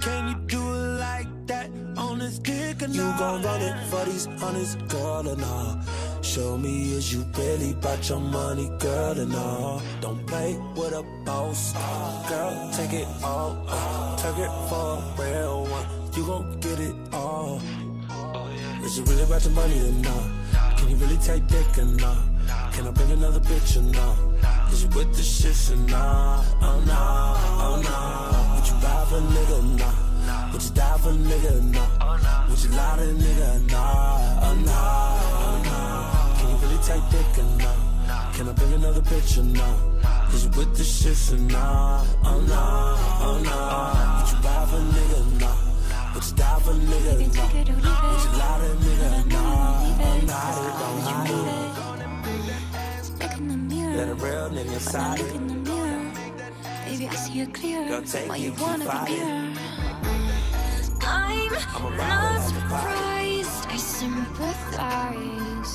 Can 0.00 0.28
you 0.28 0.36
do 0.46 0.60
it 0.60 0.98
like 1.00 1.28
that 1.46 1.70
on 1.96 2.18
this 2.18 2.38
dick 2.38 2.82
or 2.82 2.88
not? 2.88 2.96
You 2.96 3.02
gon' 3.18 3.42
run 3.42 3.62
it 3.62 3.76
for 3.90 4.04
these 4.04 4.26
hundreds, 4.26 4.76
girl 4.92 5.28
or 5.28 5.36
nah? 5.36 5.82
Show 6.22 6.56
me 6.56 6.92
is 6.92 7.12
you 7.12 7.24
really 7.36 7.72
about 7.72 8.08
your 8.08 8.20
money, 8.20 8.70
girl 8.78 9.20
or 9.20 9.26
nah? 9.26 9.80
Don't 10.00 10.26
play 10.26 10.56
with 10.76 10.92
a 10.92 11.04
boss, 11.24 11.72
girl. 12.28 12.70
Take 12.72 12.92
it 12.92 13.08
all, 13.22 13.54
take 14.16 14.38
it 14.38 14.52
for 14.68 14.98
a 14.98 15.14
real 15.18 15.66
one. 15.66 15.86
You 16.16 16.26
gon' 16.26 16.60
get 16.60 16.78
it 16.78 16.94
all. 17.12 17.60
Is 18.84 18.98
it 18.98 19.08
really 19.08 19.22
about 19.22 19.42
your 19.42 19.54
money 19.54 19.80
or 19.80 19.92
not? 19.92 20.76
Can 20.76 20.90
you 20.90 20.96
really 20.96 21.16
take 21.16 21.46
dick 21.46 21.78
or 21.78 21.86
not? 21.86 22.18
Can 22.72 22.86
I 22.86 22.90
bring 22.90 23.12
another 23.12 23.40
bitch 23.40 23.78
or 23.78 23.82
not? 23.82 24.18
Is 24.70 24.82
you 24.82 24.90
with 24.90 25.10
the 25.16 25.22
shits 25.22 25.72
or 25.72 25.76
not? 25.88 26.44
Oh 26.60 26.84
nah, 26.84 27.34
oh 27.64 27.80
nah. 27.80 28.54
Would 28.54 28.68
you 28.68 28.74
ride 28.84 29.08
for 29.08 29.16
a 29.16 29.20
nigga 29.20 29.58
or 29.58 29.78
not? 29.80 30.52
Would 30.52 30.62
you 30.62 30.70
die 30.70 30.98
for 30.98 31.08
a 31.08 31.12
nigga 31.12 31.58
or 31.58 31.62
not? 31.62 32.50
Would 32.50 32.62
you 32.62 32.70
lie 32.76 32.96
to 32.96 33.02
a 33.02 33.14
nigga 33.14 33.56
or 33.56 33.60
not? 33.72 34.44
Oh 34.44 34.54
nah, 34.66 35.18
oh 35.40 35.62
nah. 35.64 36.38
Can 36.38 36.50
you 36.50 36.56
really 36.56 36.82
take 36.84 37.04
dick 37.08 37.38
or 37.38 37.48
not? 37.56 38.34
Can 38.34 38.48
I 38.50 38.52
bring 38.52 38.72
another 38.74 39.00
bitch 39.00 39.38
or 39.38 39.44
not? 39.44 40.34
Is 40.34 40.44
you 40.44 40.50
with 40.50 40.76
the 40.76 40.84
shits 40.84 41.32
or 41.32 41.40
not? 41.40 42.06
Oh 42.22 42.38
nah, 42.40 42.96
oh 43.24 43.40
nah. 43.42 44.20
Would 44.20 44.30
you 44.30 44.38
ride 44.46 44.68
for 44.68 44.76
a 44.76 44.80
nigga 44.80 45.20
or 45.20 45.40
not? 45.40 45.63
Would 46.14 46.24
you 46.26 46.32
die 46.36 46.60
for 46.60 46.70
a 46.70 46.74
nigga 46.74 47.12
or 47.14 47.82
not? 47.82 48.04
Would 48.12 48.24
you 48.24 48.38
lie 48.38 48.58
to 48.60 48.72
a 48.72 48.76
nigga 48.76 49.08
or 49.12 49.26
not? 49.28 49.84
Oh 50.00 50.26
nah, 50.26 51.24
it 51.24 51.28
don't. 51.28 53.20
Look 53.20 53.38
in 53.38 53.48
the 53.48 53.56
mirror. 53.56 53.96
Let 53.96 54.08
a 54.08 54.14
real 54.14 54.50
nigga 54.50 54.74
inside 54.74 55.18
look 55.20 55.28
it. 55.28 55.34
in 55.36 55.46
the 55.48 55.54
mirror, 55.70 56.12
baby, 56.86 57.08
I 57.08 57.14
see 57.14 57.40
it 57.40 57.54
clear. 57.54 57.88
Girl, 57.88 58.02
take 58.02 58.28
Why 58.28 58.36
you 58.36 58.54
wanna 58.60 58.86
be 59.06 59.12
near? 59.14 59.54
I'm 61.86 61.98
ride 61.98 62.08
not 62.08 62.34
it 62.34 62.44
like 62.46 62.56
a 62.56 62.62
bike. 62.70 62.92
surprised. 63.40 63.66
I 63.70 63.76
sympathize. 63.76 65.74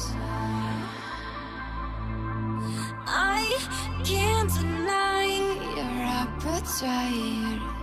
I 3.07 3.41
can't 4.05 4.51
deny 4.53 5.25
your 5.75 6.03
appetite. 6.19 7.78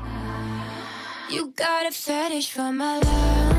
You 1.29 1.53
got 1.57 1.87
a 1.87 1.91
fetish 1.91 2.53
for 2.53 2.71
my 2.73 3.01
love. 3.01 3.56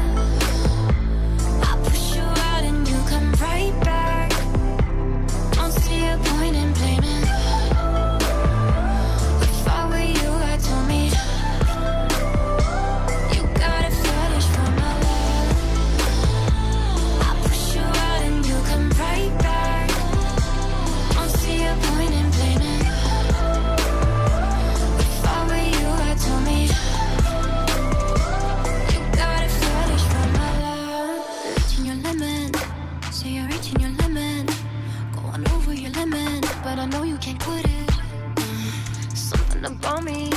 Something 39.67 39.89
about 39.89 40.03
me 40.05 40.29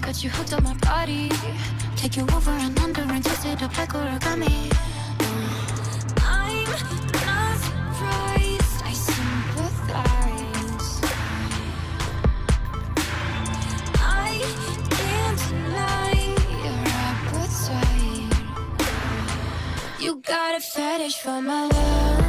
got 0.00 0.24
you 0.24 0.30
hooked 0.30 0.54
on 0.54 0.64
my 0.64 0.72
body. 0.78 1.30
Take 1.94 2.16
you 2.16 2.22
over 2.22 2.50
and 2.52 2.78
under 2.78 3.02
and 3.02 3.22
twist 3.22 3.44
it 3.44 3.62
up 3.62 3.76
like 3.76 3.90
origami. 3.90 4.72
I'm 6.22 6.64
not 7.26 7.58
surprised, 7.68 8.82
I 8.82 8.92
sympathize. 8.94 10.90
I 13.94 14.40
can't 14.96 15.38
deny 15.50 16.14
your 16.64 16.82
appetite. 17.10 18.32
You 20.00 20.16
got 20.24 20.56
a 20.56 20.60
fetish 20.60 21.18
for 21.18 21.42
my 21.42 21.66
love. 21.66 22.21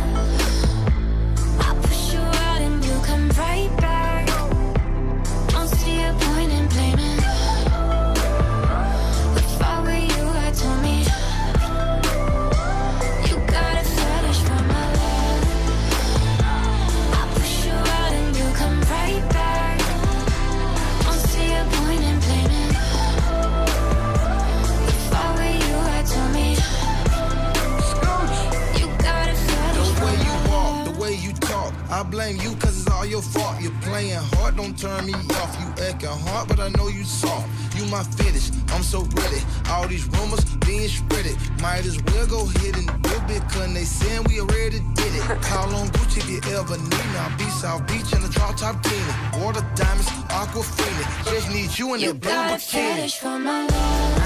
I 31.93 32.01
blame 32.01 32.37
you 32.37 32.55
cause 32.55 32.75
it's 32.81 32.89
all 32.89 33.05
your 33.05 33.21
fault. 33.21 33.61
You're 33.61 33.79
playing 33.81 34.17
hard, 34.33 34.57
don't 34.57 34.75
turn 34.75 35.05
me 35.05 35.13
off. 35.13 35.53
You 35.61 35.85
acting 35.85 36.09
hard, 36.25 36.47
but 36.49 36.59
I 36.59 36.69
know 36.69 36.87
you 36.87 37.03
soft. 37.03 37.47
You 37.77 37.85
my 37.85 38.01
fetish, 38.01 38.49
I'm 38.73 38.81
so 38.81 39.01
ready. 39.13 39.41
All 39.69 39.87
these 39.87 40.07
rumors 40.07 40.43
being 40.65 40.89
spreaded. 40.89 41.37
Might 41.61 41.85
as 41.85 42.01
well 42.05 42.25
go 42.25 42.49
ahead 42.49 42.77
and 42.77 42.87
do 43.03 43.15
it, 43.35 43.43
cause 43.53 43.71
they 43.75 43.83
saying 43.85 44.23
we 44.23 44.41
already 44.41 44.79
did 44.95 45.13
it. 45.13 45.21
Call 45.45 45.69
on 45.75 45.87
Gucci 45.89 46.17
if 46.17 46.29
you 46.47 46.57
ever 46.57 46.77
need 46.77 46.89
me. 47.13 47.17
I'll 47.21 47.37
be 47.37 47.45
South 47.61 47.85
Beach 47.85 48.11
in 48.11 48.23
the 48.23 48.29
drop 48.29 48.57
top 48.57 48.81
teeny. 48.81 49.43
Water 49.45 49.61
diamonds, 49.75 50.09
aquafina. 50.33 51.05
Just 51.31 51.51
need 51.53 51.77
you 51.77 51.93
in 51.93 52.01
You 52.01 52.13
that 52.13 52.21
blue 52.21 52.31
got 52.31 52.51
a 52.51 52.55
bikini. 52.55 52.95
fetish 52.95 53.17
for 53.19 53.37
my 53.37 53.67
love. 53.67 54.21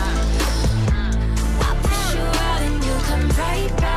I 1.68 1.76
push 1.84 2.16
you 2.16 2.22
out 2.48 2.62
and 2.62 2.82
you 2.82 2.94
come 3.10 3.28
right 3.44 3.78
back. 3.82 3.97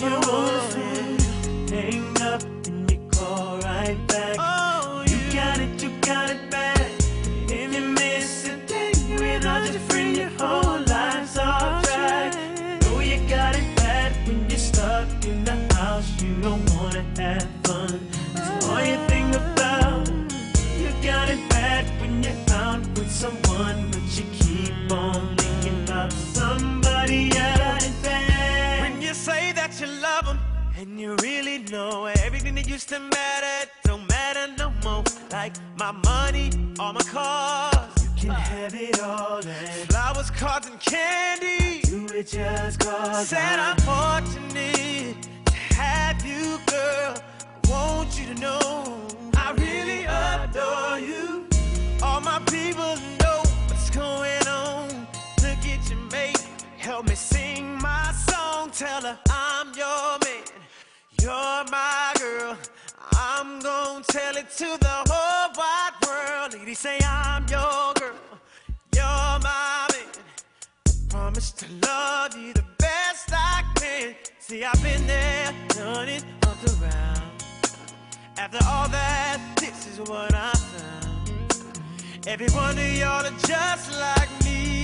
you 0.00 0.20
wanna. 0.28 1.18
Hang 1.70 2.22
up 2.22 2.42
and 2.66 2.90
you 2.90 2.98
call 3.10 3.58
right 3.58 3.96
back. 4.06 4.36
You, 5.10 5.18
got 5.32 5.58
it, 5.58 5.82
you 5.82 5.90
got 6.00 6.30
it 6.30 6.50
bad. 6.50 6.90
You 7.50 7.68
your 10.16 10.30
whole 10.38 10.80
life's 10.84 11.36
off 11.38 11.84
track. 11.84 12.34
Know 12.82 13.00
you 13.00 13.18
got 13.28 13.56
it 13.56 13.76
bad 13.76 14.12
when 14.26 14.48
you're 14.48 14.58
stuck 14.58 15.08
in 15.24 15.44
the 15.44 15.74
house. 15.74 16.20
You 16.22 16.34
don't 16.42 16.64
wanna 16.74 17.04
have 17.16 17.48
fun. 17.64 17.87
Everything 32.28 32.54
that 32.54 32.68
used 32.68 32.88
to 32.88 32.98
matter 32.98 33.70
don't 33.84 34.08
matter 34.08 34.52
no 34.58 34.72
more. 34.84 35.04
Like 35.30 35.54
my 35.76 35.92
money, 35.92 36.50
all 36.78 36.92
my 36.92 37.00
cars. 37.00 37.74
You 38.16 38.28
can 38.28 38.30
have 38.30 38.74
it 38.74 39.00
all. 39.00 39.38
And 39.38 39.90
flowers, 39.90 40.30
cards, 40.30 40.68
and 40.68 40.78
candy. 40.80 41.80
Do 41.82 42.06
it 42.14 42.28
just 42.28 42.80
cause. 42.80 43.28
Said 43.28 43.58
I'm 43.58 43.76
fortunate 43.78 45.16
to 45.46 45.54
have 45.74 46.24
you, 46.24 46.58
girl. 46.66 47.14
I 47.64 47.70
want 47.70 48.18
you 48.18 48.34
to 48.34 48.40
know 48.40 49.06
I 49.34 49.52
really 49.52 50.04
adore 50.04 50.98
you. 50.98 51.46
All 52.02 52.20
my 52.20 52.40
people 52.46 52.94
know 53.20 53.42
what's 53.68 53.90
going 53.90 54.42
on. 54.42 54.47
Help 56.88 57.06
me 57.06 57.14
sing 57.14 57.78
my 57.82 58.10
song. 58.12 58.70
Tell 58.70 59.02
her 59.02 59.18
I'm 59.30 59.66
your 59.82 60.08
man, 60.24 60.44
you're 61.20 61.62
my 61.70 62.14
girl. 62.18 62.56
I'm 63.12 63.60
gonna 63.60 64.02
tell 64.08 64.34
it 64.38 64.48
to 64.60 64.68
the 64.86 64.96
whole 65.10 65.50
wide 65.60 65.96
world. 66.06 66.54
Lady, 66.54 66.72
say 66.72 66.98
I'm 67.04 67.42
your 67.56 67.92
girl, 68.00 68.20
you're 68.96 69.34
my 69.48 69.86
man. 69.92 70.12
Promise 71.10 71.50
to 71.60 71.66
love 71.88 72.34
you 72.38 72.54
the 72.54 72.64
best 72.78 73.28
I 73.34 73.64
can. 73.74 74.14
See, 74.38 74.64
I've 74.64 74.82
been 74.82 75.06
there, 75.06 75.52
done 75.68 76.08
it, 76.08 76.24
up 76.46 76.60
around. 76.72 77.22
After 78.38 78.60
all 78.66 78.88
that, 78.88 79.38
this 79.60 79.78
is 79.90 79.98
what 80.08 80.32
I 80.32 80.52
found. 80.72 82.26
Every 82.26 82.48
one 82.48 82.78
of 82.78 82.92
y'all 82.96 83.26
are 83.26 83.38
just 83.46 83.92
like 84.00 84.30
me. 84.44 84.77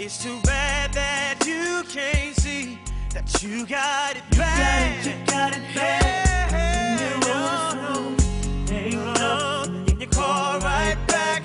It's 0.00 0.22
too 0.22 0.38
bad 0.44 0.92
that 0.92 1.44
you 1.44 1.82
can't 1.90 2.32
see 2.36 2.78
that 3.12 3.42
you 3.42 3.66
got 3.66 4.14
it 4.14 4.22
bad. 4.30 5.04
You 5.04 5.12
got 5.26 5.56
it, 5.56 5.62
bad. 5.74 7.00
You're 7.00 7.34
on 7.34 8.14
the 8.14 8.22
phone, 8.22 8.68
hang 8.68 8.94
up, 8.94 9.66
and 9.66 10.00
you 10.00 10.06
oh, 10.06 10.12
oh, 10.12 10.16
call 10.16 10.60
right 10.60 10.96
back. 11.08 11.42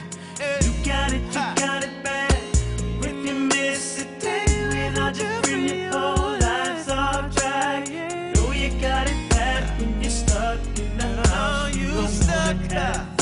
You 0.62 0.72
got 0.86 1.14
it, 1.14 1.22
you 1.22 1.32
got 1.34 1.84
it 1.84 2.04
bad. 2.04 2.32
When 3.02 3.26
you 3.26 3.34
miss 3.34 4.04
a 4.04 4.20
day, 4.20 4.46
without 4.68 5.18
your 5.18 5.42
friend, 5.42 5.68
your 5.68 5.92
whole 5.92 6.38
life's 6.38 6.90
off 6.90 7.36
track. 7.36 7.90
Know 7.90 8.52
you 8.52 8.70
got 8.80 9.08
it 9.10 9.30
bad 9.32 9.80
when 9.80 10.00
you're 10.00 10.12
stuck 10.12 10.60
in 10.78 10.96
the 11.00 11.24
oh, 11.26 11.30
house. 11.30 11.76
You 11.76 11.92
don't 11.92 12.08
stuck 12.08 13.13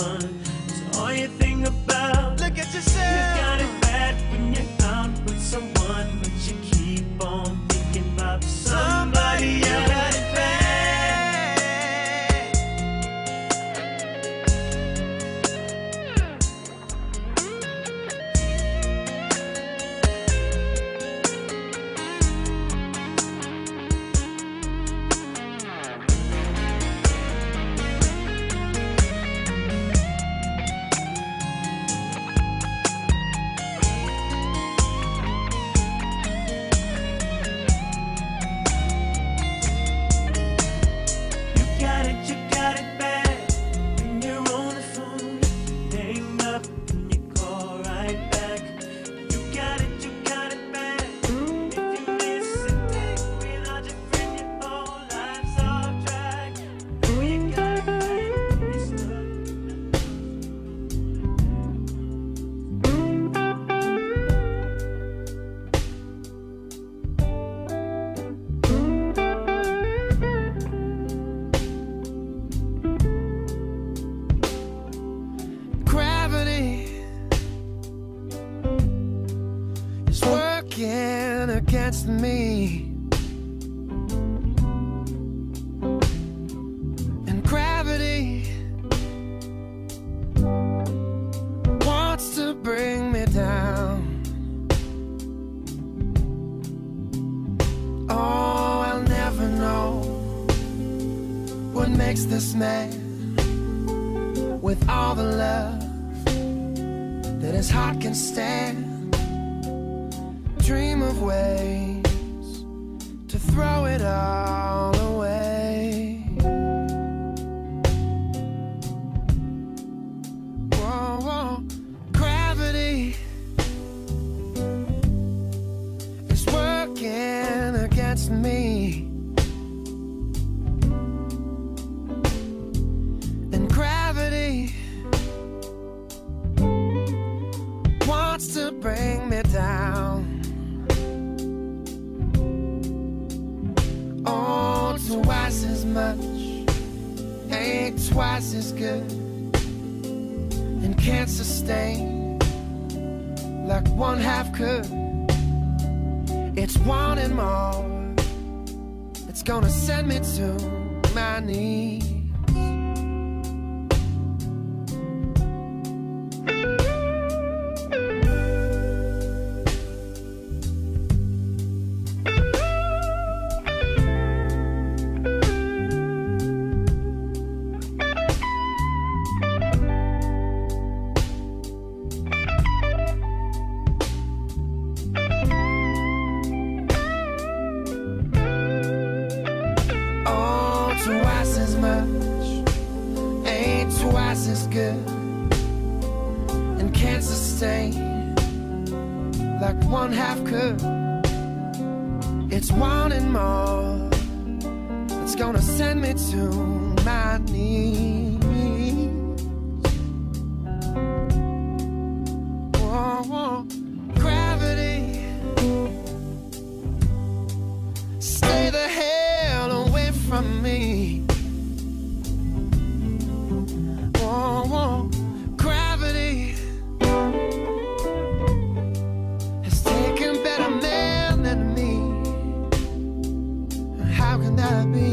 Happy. 234.62 235.11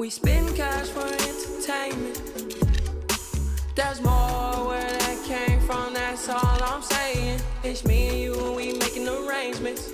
We 0.00 0.08
spend 0.08 0.56
cash 0.56 0.86
for 0.86 1.04
entertainment. 1.04 2.16
There's 3.74 4.00
more 4.00 4.68
where 4.68 4.80
that 4.80 5.22
came 5.26 5.60
from, 5.60 5.92
that's 5.92 6.26
all 6.26 6.62
I'm 6.62 6.80
saying. 6.80 7.38
It's 7.62 7.84
me 7.84 8.08
and 8.08 8.18
you, 8.18 8.46
and 8.46 8.56
we 8.56 8.72
making 8.78 9.06
arrangements. 9.06 9.92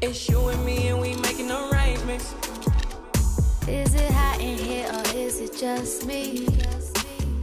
It's 0.00 0.28
you 0.28 0.46
and 0.46 0.64
me, 0.64 0.86
and 0.86 1.00
we 1.00 1.16
making 1.16 1.50
arrangements. 1.50 2.36
Is 3.66 3.96
it 3.96 4.12
hot 4.12 4.40
in 4.40 4.56
here 4.56 4.88
or 4.94 5.16
is 5.16 5.40
it 5.40 5.58
just 5.58 6.06
me? 6.06 6.46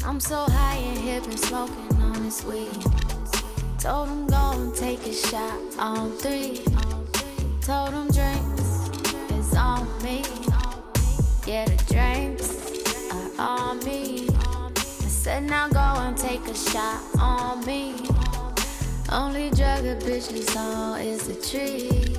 I'm 0.05 0.21
so 0.21 0.45
high 0.47 0.77
in 0.77 0.95
here, 1.01 1.19
been 1.19 1.35
smoking 1.35 2.01
on 2.01 2.23
this 2.23 2.45
weed. 2.45 2.71
Told 3.77 4.07
him 4.07 4.25
go 4.25 4.51
and 4.53 4.73
take 4.73 5.05
a 5.05 5.11
shot 5.11 5.59
on 5.79 6.11
three. 6.11 6.63
Told 7.59 7.89
him 7.89 8.09
drinks 8.09 8.89
is 9.33 9.53
on 9.53 9.85
me. 10.01 10.23
Yeah, 11.49 11.65
the 11.65 11.83
drinks 11.91 13.11
are 13.11 13.41
uh, 13.41 13.69
on 13.71 13.79
me. 13.83 14.29
I 14.35 15.07
said 15.07 15.45
now 15.45 15.67
go 15.67 15.79
and 15.79 16.15
take 16.15 16.47
a 16.47 16.53
shot 16.53 17.01
on 17.17 17.65
me. 17.65 17.95
Only 19.11 19.49
drug 19.49 19.83
a 19.83 19.95
bitch 19.95 20.31
is 20.31 20.55
on 20.55 21.01
is 21.01 21.25
the 21.27 21.33
tree. 21.33 22.15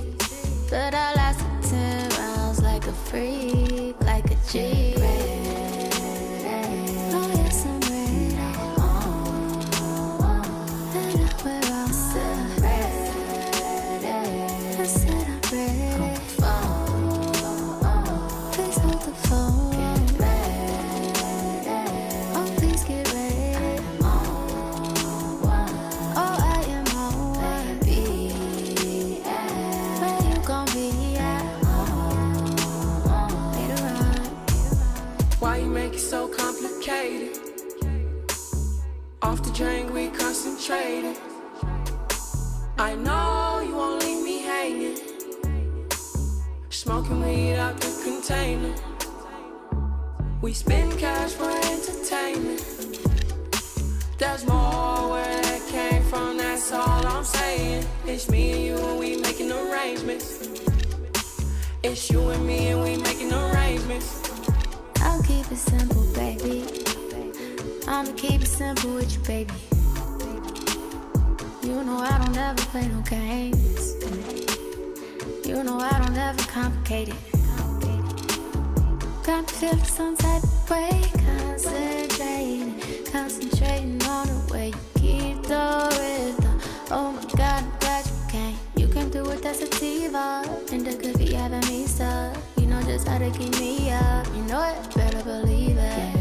But 0.69 0.93
I 0.93 1.13
lasted 1.13 1.69
10 1.69 2.09
rounds 2.19 2.61
like 2.61 2.85
a 2.87 2.91
freak, 2.91 3.95
like 4.01 4.29
a 4.29 4.35
G. 4.49 5.40
Off 39.23 39.43
the 39.43 39.51
drink, 39.51 39.93
we 39.93 40.07
concentrated. 40.07 41.15
I 42.79 42.95
know 42.95 43.61
you 43.63 43.75
won't 43.75 44.03
leave 44.03 44.23
me 44.23 44.41
hanging. 44.41 44.97
Smoking 46.69 47.21
weed 47.21 47.55
out 47.55 47.79
the 47.79 48.01
container. 48.03 48.73
We 50.41 50.53
spend 50.53 50.97
cash 50.97 51.33
for 51.33 51.51
entertainment. 51.51 52.65
There's 54.17 54.43
more 54.47 55.11
where 55.11 55.41
that 55.43 55.67
came 55.69 56.01
from, 56.03 56.37
that's 56.37 56.71
all 56.73 57.05
I'm 57.05 57.23
saying. 57.23 57.85
It's 58.07 58.27
me 58.27 58.51
and 58.53 58.63
you, 58.63 58.77
and 58.77 58.99
we 58.99 59.17
making 59.17 59.51
arrangements. 59.51 60.49
It's 61.83 62.09
you 62.09 62.27
and 62.29 62.47
me, 62.47 62.69
and 62.69 62.81
we 62.81 62.97
making 62.97 63.31
arrangements. 63.31 64.31
I'll 64.95 65.21
keep 65.21 65.51
it 65.51 65.57
simple, 65.57 66.05
baby. 66.15 66.90
I'ma 67.87 68.11
keep 68.15 68.41
it 68.41 68.47
simple 68.47 68.95
with 68.95 69.13
you, 69.13 69.19
baby. 69.23 69.53
You 71.63 71.83
know 71.83 71.97
I 71.99 72.17
don't 72.17 72.37
ever 72.37 72.61
play 72.71 72.87
no 72.87 73.01
games. 73.01 73.95
You 75.45 75.63
know 75.63 75.79
I 75.79 75.99
don't 75.99 76.17
ever 76.17 76.43
complicate 76.51 77.09
it. 77.09 77.15
Got 79.23 79.43
me 79.43 79.53
feeling 79.53 79.83
some 79.83 80.17
type 80.17 80.43
of 80.43 80.69
way, 80.69 81.01
concentrating, 81.13 82.79
concentrating 83.05 84.01
on 84.03 84.27
the 84.27 84.49
way 84.51 84.67
you 84.69 84.73
keep 84.95 85.43
the 85.43 85.89
rhythm. 85.99 86.59
Oh 86.89 87.11
my 87.11 87.23
God, 87.37 87.63
I'm 87.63 87.79
glad 87.79 88.05
you 88.05 88.29
came. 88.29 88.57
You 88.75 88.87
came 88.87 89.11
through 89.11 89.27
with 89.29 89.43
that 89.43 89.55
sativa, 89.55 90.43
and 90.71 90.85
the 90.85 90.95
cookie 90.95 91.33
having 91.33 91.61
me 91.67 91.85
stuck. 91.85 92.35
You 92.57 92.65
know 92.67 92.81
just 92.81 93.07
how 93.07 93.19
to 93.19 93.29
keep 93.31 93.57
me 93.59 93.91
up. 93.91 94.27
You 94.35 94.43
know 94.43 94.63
it, 94.63 94.95
better 94.95 95.23
believe 95.23 95.77
it. 95.77 96.20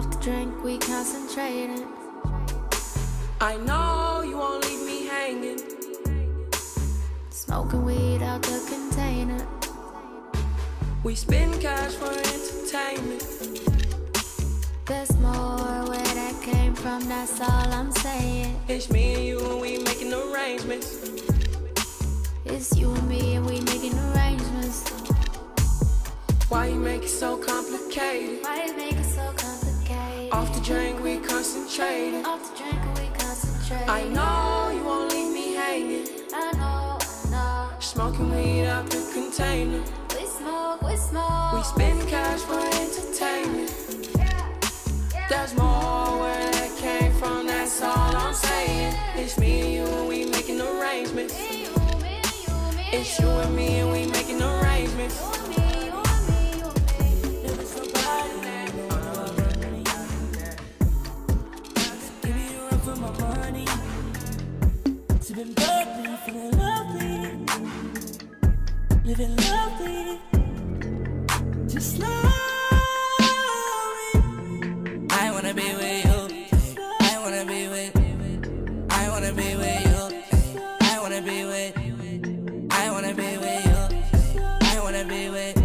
Off 0.00 0.10
the 0.12 0.30
drink, 0.30 0.64
we 0.64 0.78
concentrating. 0.78 1.86
I 3.38 3.58
know 3.58 4.22
you 4.26 4.38
won't 4.38 4.64
leave 4.64 4.86
me 4.86 5.06
hanging. 5.06 5.60
Smoking 7.28 7.84
weed 7.84 8.22
out 8.22 8.40
the 8.40 8.64
container. 8.72 9.46
We 11.04 11.14
spend 11.14 11.60
cash 11.60 11.92
for 11.92 12.12
entertainment. 12.12 13.20
There's 14.86 15.14
more 15.18 15.84
where 15.90 16.14
that 16.20 16.40
came 16.42 16.74
from, 16.74 17.06
that's 17.06 17.38
all 17.42 17.70
I'm 17.70 17.92
saying. 17.92 18.58
It's 18.68 18.90
me 18.90 19.12
and 19.12 19.24
you, 19.26 19.50
and 19.50 19.60
we 19.60 19.80
making 19.80 20.14
arrangements. 20.14 20.96
It's 22.46 22.74
you 22.74 22.90
and 22.90 23.06
me, 23.06 23.34
and 23.34 23.44
we 23.44 23.60
making 23.60 23.98
arrangements. 23.98 24.88
Why 26.48 26.68
you 26.68 26.80
make 26.80 27.02
it 27.02 27.10
so 27.10 27.36
complicated? 27.36 28.42
Why 28.44 28.64
you 28.64 28.76
make 28.78 28.94
it 28.94 29.04
so 29.04 29.20
complicated? 29.20 29.39
Off 30.40 30.54
the 30.54 30.60
drink, 30.62 31.02
we 31.02 31.18
concentrated. 31.18 32.24
Off 32.24 32.56
the 32.56 32.62
drink, 32.62 32.80
we 32.96 33.08
concentrate. 33.14 33.86
I 33.86 34.04
know 34.04 34.70
you 34.74 34.82
won't 34.82 35.12
leave 35.12 35.34
me 35.34 35.52
hanging. 35.52 36.06
I 36.32 36.52
know, 36.52 36.96
I 36.98 37.30
know. 37.30 37.78
Smoking 37.78 38.30
weed 38.30 38.64
out 38.64 38.88
the 38.88 39.02
container. 39.12 39.82
We 40.16 40.24
smoke, 40.24 40.80
we 40.80 40.96
smoke. 40.96 41.52
We 41.52 41.62
spend 41.62 42.08
cash 42.08 42.40
for 42.40 42.58
entertainment. 42.58 43.70
There's 45.28 45.54
more 45.56 46.20
where 46.20 46.50
that 46.52 46.74
came 46.78 47.12
from, 47.20 47.46
that's 47.46 47.82
all 47.82 48.16
I'm 48.16 48.32
saying. 48.32 48.96
It's 49.16 49.36
me 49.38 49.60
and 49.60 49.72
you, 49.74 49.84
and 49.98 50.08
we 50.08 50.24
making 50.24 50.58
arrangements. 50.58 51.34
It's 52.90 53.20
you 53.20 53.28
and 53.28 53.54
me, 53.54 53.80
and 53.80 53.92
we 53.92 54.06
making 54.06 54.40
arrangements. 54.40 55.20
Sipping 65.40 65.54
bubbly, 65.54 66.16
feeling 66.26 66.50
lovely. 66.58 67.20
Living 69.04 69.36
lovely. 69.36 70.20
Just 71.66 71.96
slowly. 71.96 72.20
I 75.10 75.30
wanna 75.32 75.54
be 75.54 75.74
with 75.80 76.04
you. 76.04 76.18
I 77.00 77.18
wanna 77.22 77.44
be 77.46 77.68
with. 77.68 77.96
I 78.90 79.08
wanna 79.08 79.32
be 79.32 79.56
with 79.56 79.80
you. 79.86 80.00
I 80.80 80.98
wanna 81.00 81.22
be 81.22 81.44
with. 81.46 81.74
I 82.72 82.90
wanna 82.90 83.14
be 83.14 83.38
with 83.38 83.64
you. 83.64 84.42
I 84.60 84.80
wanna 84.82 85.04
be 85.06 85.30
with. 85.30 85.56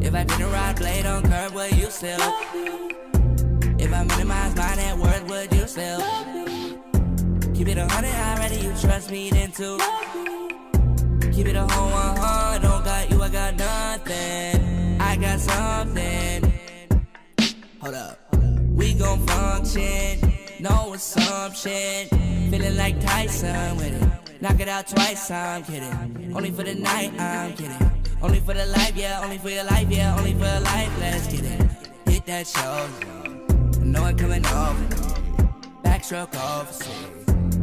If 0.00 0.14
I 0.14 0.22
didn't 0.22 0.52
ride 0.52 0.76
blade 0.76 1.06
on 1.06 1.24
curb, 1.24 1.54
would 1.54 1.72
you 1.72 1.90
still? 1.90 2.20
If 3.80 3.92
I 3.92 4.04
minimize 4.04 4.54
my 4.54 4.76
net 4.76 4.96
worth, 4.96 5.28
would 5.28 5.52
you 5.52 5.66
still? 5.66 6.57
Keep 7.58 7.68
it 7.70 7.78
a 7.78 7.88
hundred, 7.88 8.14
I'd 8.14 8.38
rather 8.38 8.54
you 8.54 8.72
trust 8.80 9.10
me 9.10 9.30
than 9.30 9.50
to. 9.50 9.78
Keep 11.32 11.48
it 11.48 11.56
a 11.56 11.66
whole 11.66 11.90
one 11.90 12.16
hundred, 12.16 12.62
don't 12.62 12.84
got 12.84 13.10
you, 13.10 13.20
I 13.20 13.28
got 13.28 13.56
nothing. 13.56 15.00
I 15.00 15.16
got 15.16 15.40
something. 15.40 16.52
Hold 17.80 17.94
up. 17.96 18.36
We 18.76 18.94
gon' 18.94 19.26
function, 19.26 20.32
no 20.60 20.94
assumption. 20.94 22.06
Feeling 22.48 22.76
like 22.76 23.00
Tyson 23.00 23.76
with 23.76 24.02
it. 24.02 24.40
Knock 24.40 24.60
it 24.60 24.68
out 24.68 24.86
twice, 24.86 25.28
I'm 25.28 25.64
kidding. 25.64 26.32
Only 26.36 26.52
for 26.52 26.62
the 26.62 26.76
night, 26.76 27.10
I'm 27.18 27.54
kidding. 27.54 27.92
Only 28.22 28.38
for 28.38 28.54
the 28.54 28.66
life, 28.66 28.94
yeah. 28.94 29.20
Only 29.20 29.38
for 29.38 29.50
your 29.50 29.64
life, 29.64 29.90
yeah. 29.90 30.16
Only 30.16 30.34
for 30.34 30.46
your 30.46 30.60
life, 30.60 30.92
let's 31.00 31.26
get 31.26 31.44
it. 31.44 31.60
Hit 32.08 32.24
that 32.26 32.46
show. 32.46 32.88
No 33.80 34.02
one 34.02 34.16
coming 34.16 34.46
over. 34.46 34.84
Backstroke 35.82 36.36
officer. 36.36 37.17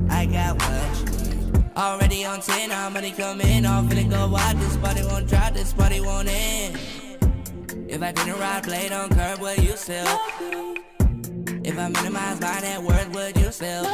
I 0.10 0.26
got 0.26 0.62
what. 0.62 1.78
Already 1.78 2.26
on 2.26 2.40
10, 2.42 2.70
how 2.70 2.90
money 2.90 3.12
coming 3.12 3.66
off. 3.66 3.86
Finna 3.86 4.10
go 4.10 4.28
wild. 4.30 4.58
This 4.58 4.78
party 4.78 5.04
won't 5.04 5.28
drop, 5.28 5.54
this 5.54 5.74
party 5.74 6.00
won't 6.00 6.30
end. 6.30 6.80
If 7.88 8.02
I 8.02 8.12
didn't 8.12 8.40
ride 8.40 8.64
blade 8.64 8.92
on 8.92 9.10
curb, 9.10 9.40
would 9.40 9.62
you 9.64 9.76
still? 9.76 10.08
If 11.64 11.78
I 11.78 11.88
minimize 11.90 12.40
my 12.40 12.60
net 12.62 12.82
worth, 12.82 13.10
would 13.14 13.38
you 13.38 13.52
still? 13.52 13.86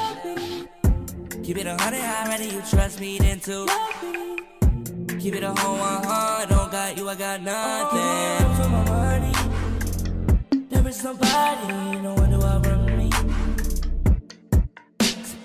Keep 1.44 1.58
it 1.58 1.66
a 1.66 1.76
hundred, 1.78 2.02
how 2.02 2.28
ready 2.28 2.46
you 2.46 2.62
trust 2.70 3.00
me 3.00 3.18
then 3.18 3.40
too? 3.40 3.68
Keep 5.20 5.36
it 5.36 5.44
a 5.44 5.54
whole 5.54 5.78
one 5.78 6.04
hard, 6.04 6.50
don't 6.50 6.72
got 6.72 6.98
you, 6.98 7.10
I 7.10 7.16
got 7.16 7.42
nothing. 7.42 8.56
For 8.56 8.70
my 8.70 8.84
money, 8.86 9.34
there 10.70 10.88
is 10.88 11.04
nobody, 11.04 12.00
no 12.02 12.14
one 12.14 12.30
do 12.30 12.42
I 12.42 12.58
run 12.58 12.98
me. 12.98 13.31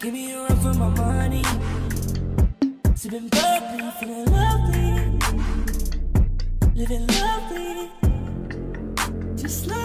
Give 0.07 0.15
me 0.15 0.31
a 0.35 0.39
run 0.39 0.57
for 0.61 0.73
my 0.75 0.89
money. 0.89 1.43
Sipping 2.95 3.27
bubbly, 3.27 3.91
feeling 3.99 4.27
lovely, 4.27 5.19
living 6.77 7.07
lovely, 7.09 7.91
just 9.35 9.67
like. 9.67 9.81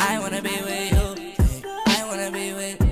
I 0.00 0.18
wanna 0.18 0.42
be 0.42 0.56
with 0.66 0.90
you. 0.90 1.06
I 1.86 2.04
wanna 2.08 2.32
be 2.32 2.52
with. 2.52 2.82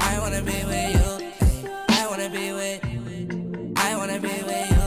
I 0.00 0.18
wanna 0.20 0.42
be 0.42 0.62
with 0.66 0.92
you. 0.94 1.72
I 1.88 2.06
wanna 2.10 2.28
be 2.28 2.52
with. 2.52 2.84
I 3.78 3.96
wanna 3.96 4.20
be 4.20 4.42
with 4.42 4.70
you. 4.70 4.84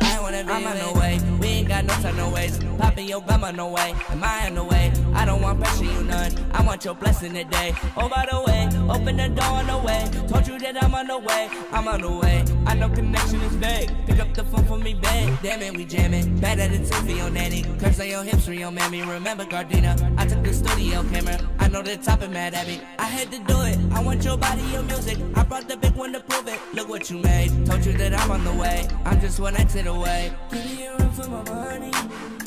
I 0.00 0.18
wanna 0.22 0.44
be 0.44 0.48
with. 0.48 0.56
I'm 0.56 0.66
on 0.66 0.78
the 0.78 0.98
way. 0.98 1.20
We 1.42 1.46
ain't 1.46 1.68
got 1.68 1.84
no 1.84 1.92
time, 2.00 2.16
no 2.16 2.30
ways. 2.30 2.58
Popping 2.78 3.06
your 3.06 3.20
gum 3.20 3.44
on 3.44 3.56
the 3.56 3.66
way. 3.66 3.94
Am 4.08 4.24
I 4.24 4.46
on 4.46 4.54
the 4.54 4.64
way? 4.64 5.01
I 5.14 5.24
don't 5.24 5.42
want 5.42 5.60
pressure, 5.60 5.84
you 5.84 6.02
none. 6.04 6.32
I 6.52 6.62
want 6.62 6.84
your 6.84 6.94
blessing 6.94 7.34
today. 7.34 7.74
Oh, 7.96 8.08
by 8.08 8.26
the 8.30 8.40
way, 8.40 8.68
open 8.88 9.16
the 9.16 9.28
door 9.28 9.44
on 9.44 9.66
the 9.66 9.78
way. 9.78 10.10
Told 10.28 10.46
you 10.46 10.58
that 10.58 10.82
I'm 10.82 10.94
on 10.94 11.06
the 11.06 11.18
way. 11.18 11.50
I'm 11.70 11.88
on 11.88 12.00
the 12.00 12.10
way. 12.10 12.44
I 12.66 12.74
know 12.74 12.88
connection 12.88 13.40
is 13.42 13.54
vague. 13.56 13.90
Pick 14.06 14.20
up 14.20 14.34
the 14.34 14.44
phone 14.44 14.64
for 14.64 14.78
me, 14.78 14.94
babe. 14.94 15.34
Damn 15.42 15.62
it, 15.62 15.76
we 15.76 15.84
jamming. 15.84 16.38
Better 16.38 16.68
than 16.68 16.84
two 16.84 16.94
for 16.94 17.10
your 17.10 17.30
nanny. 17.30 17.62
Curves 17.78 18.00
on 18.00 18.08
your 18.08 18.22
hips 18.22 18.46
for 18.46 18.52
your 18.52 18.68
oh, 18.68 18.70
mammy. 18.70 19.02
Remember 19.02 19.44
Gardena? 19.44 19.92
I 20.18 20.26
took 20.26 20.42
the 20.42 20.52
studio 20.52 21.02
camera. 21.10 21.38
I 21.58 21.68
know 21.68 21.82
the 21.82 21.96
top 21.96 22.22
is 22.22 22.28
mad 22.28 22.54
at 22.54 22.66
me. 22.66 22.80
I 22.98 23.06
had 23.06 23.30
to 23.32 23.38
do 23.38 23.60
it. 23.62 23.78
I 23.92 24.02
want 24.02 24.24
your 24.24 24.36
body, 24.36 24.62
your 24.72 24.82
music. 24.82 25.18
I 25.34 25.42
brought 25.44 25.68
the 25.68 25.76
big 25.76 25.94
one 25.94 26.12
to 26.12 26.20
prove 26.20 26.48
it. 26.48 26.58
Look 26.74 26.88
what 26.88 27.10
you 27.10 27.18
made. 27.18 27.66
Told 27.66 27.84
you 27.84 27.92
that 27.94 28.14
I'm 28.14 28.30
on 28.30 28.44
the 28.44 28.54
way. 28.54 28.88
I'm 29.04 29.20
just 29.20 29.38
one 29.40 29.56
exit 29.56 29.86
away. 29.86 30.32
Give 30.50 30.64
me 30.64 30.86
a 30.86 30.96
run 30.96 31.10
for 31.12 31.28
my 31.28 31.42
money. 31.44 32.41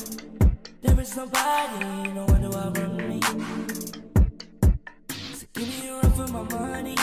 Is 1.06 1.16
nobody, 1.16 2.12
no 2.14 2.24
one 2.24 2.42
do 2.42 2.50
I 2.50 2.68
run 2.68 2.96
me. 2.96 3.20
So 5.34 5.46
give 5.54 5.68
me 5.68 5.88
a 5.88 5.92
run 6.00 6.10
for 6.10 6.26
my 6.32 6.42
money. 6.42 6.96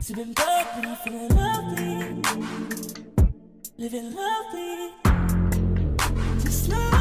Sipping 0.00 0.32
bubbly, 0.32 0.96
feeling 1.04 1.28
lovely, 1.36 2.22
living 3.78 4.12
lovely, 4.12 4.92
just 6.40 6.68
like. 6.70 6.97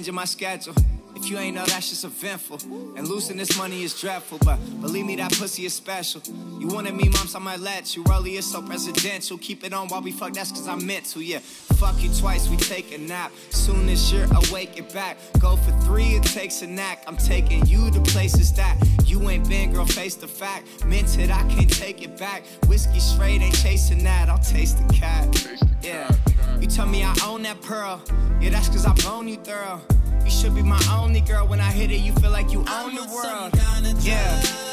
changing 0.00 0.14
my 0.14 0.24
schedule. 0.24 0.74
If 1.14 1.28
you 1.28 1.36
ain't 1.36 1.54
know 1.56 1.66
that 1.66 1.82
shit's 1.84 2.04
eventful. 2.04 2.58
And 2.96 3.06
losing 3.06 3.36
this 3.36 3.58
money 3.58 3.82
is 3.82 4.00
dreadful, 4.00 4.38
but 4.42 4.56
believe 4.80 5.04
me, 5.04 5.16
that 5.16 5.30
pussy 5.32 5.66
is 5.66 5.74
special. 5.74 6.22
You 6.58 6.68
wanted 6.68 6.94
me, 6.94 7.10
moms, 7.10 7.34
I 7.34 7.38
might 7.38 7.60
let 7.60 7.94
you. 7.94 8.02
Early 8.10 8.36
is 8.36 8.50
so 8.50 8.62
presidential. 8.62 9.36
Keep 9.36 9.62
it 9.64 9.74
on 9.74 9.88
while 9.88 10.00
we 10.00 10.10
fuck, 10.10 10.32
that's 10.32 10.52
cause 10.52 10.66
I 10.68 10.76
meant 10.76 11.04
to, 11.12 11.20
yeah. 11.20 11.40
Fuck 11.40 12.02
you 12.02 12.08
twice, 12.18 12.48
we 12.48 12.56
take 12.56 12.94
a 12.94 12.98
nap. 12.98 13.30
Soon 13.50 13.90
as 13.90 14.10
you're 14.10 14.24
awake, 14.48 14.78
it 14.78 14.90
back. 14.94 15.18
Go 15.38 15.56
for 15.56 15.72
three, 15.84 16.14
it 16.14 16.22
takes 16.22 16.62
a 16.62 16.66
knack. 16.66 17.04
I'm 17.06 17.18
taking 17.18 17.66
you 17.66 17.90
to 17.90 18.00
places 18.00 18.54
that 18.54 18.78
you 19.04 19.28
ain't 19.28 19.46
been, 19.50 19.74
girl, 19.74 19.84
face 19.84 20.14
the 20.14 20.28
fact. 20.28 20.86
Meant 20.86 21.18
it, 21.18 21.30
I 21.30 21.42
can't 21.48 21.70
take 21.70 22.00
it 22.02 22.16
back. 22.16 22.46
Whiskey 22.68 23.00
straight, 23.00 23.42
ain't 23.42 23.54
chasing 23.54 24.02
that. 24.04 24.30
I'll 24.30 24.38
taste 24.38 24.78
the 24.78 24.94
cat. 24.94 25.30
Taste 25.34 25.60
the 25.60 25.66
cat. 25.66 25.84
yeah. 25.84 26.29
You 26.60 26.66
tell 26.66 26.86
me 26.86 27.02
I 27.02 27.14
own 27.24 27.42
that 27.42 27.60
pearl. 27.62 28.02
Yeah, 28.40 28.50
that's 28.50 28.68
cause 28.68 28.86
I 28.86 28.94
own 29.10 29.28
you 29.28 29.36
thorough. 29.36 29.80
You 30.24 30.30
should 30.30 30.54
be 30.54 30.62
my 30.62 30.80
only 30.92 31.20
girl. 31.20 31.46
When 31.46 31.60
I 31.60 31.70
hit 31.70 31.90
it, 31.90 32.00
you 32.00 32.12
feel 32.14 32.30
like 32.30 32.52
you 32.52 32.60
own 32.68 32.94
the 32.94 33.06
world. 33.12 34.04
Yeah. 34.04 34.69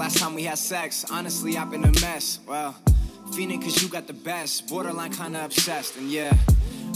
Had 0.00 0.58
sex. 0.58 1.04
Honestly, 1.10 1.56
I've 1.56 1.70
been 1.70 1.84
a 1.84 1.92
mess. 2.00 2.40
Well, 2.46 2.74
fiending 3.30 3.62
cause 3.62 3.82
you 3.82 3.88
got 3.88 4.06
the 4.06 4.12
best. 4.12 4.68
Borderline 4.68 5.12
kinda 5.12 5.44
obsessed, 5.44 5.96
and 5.96 6.10
yeah, 6.10 6.36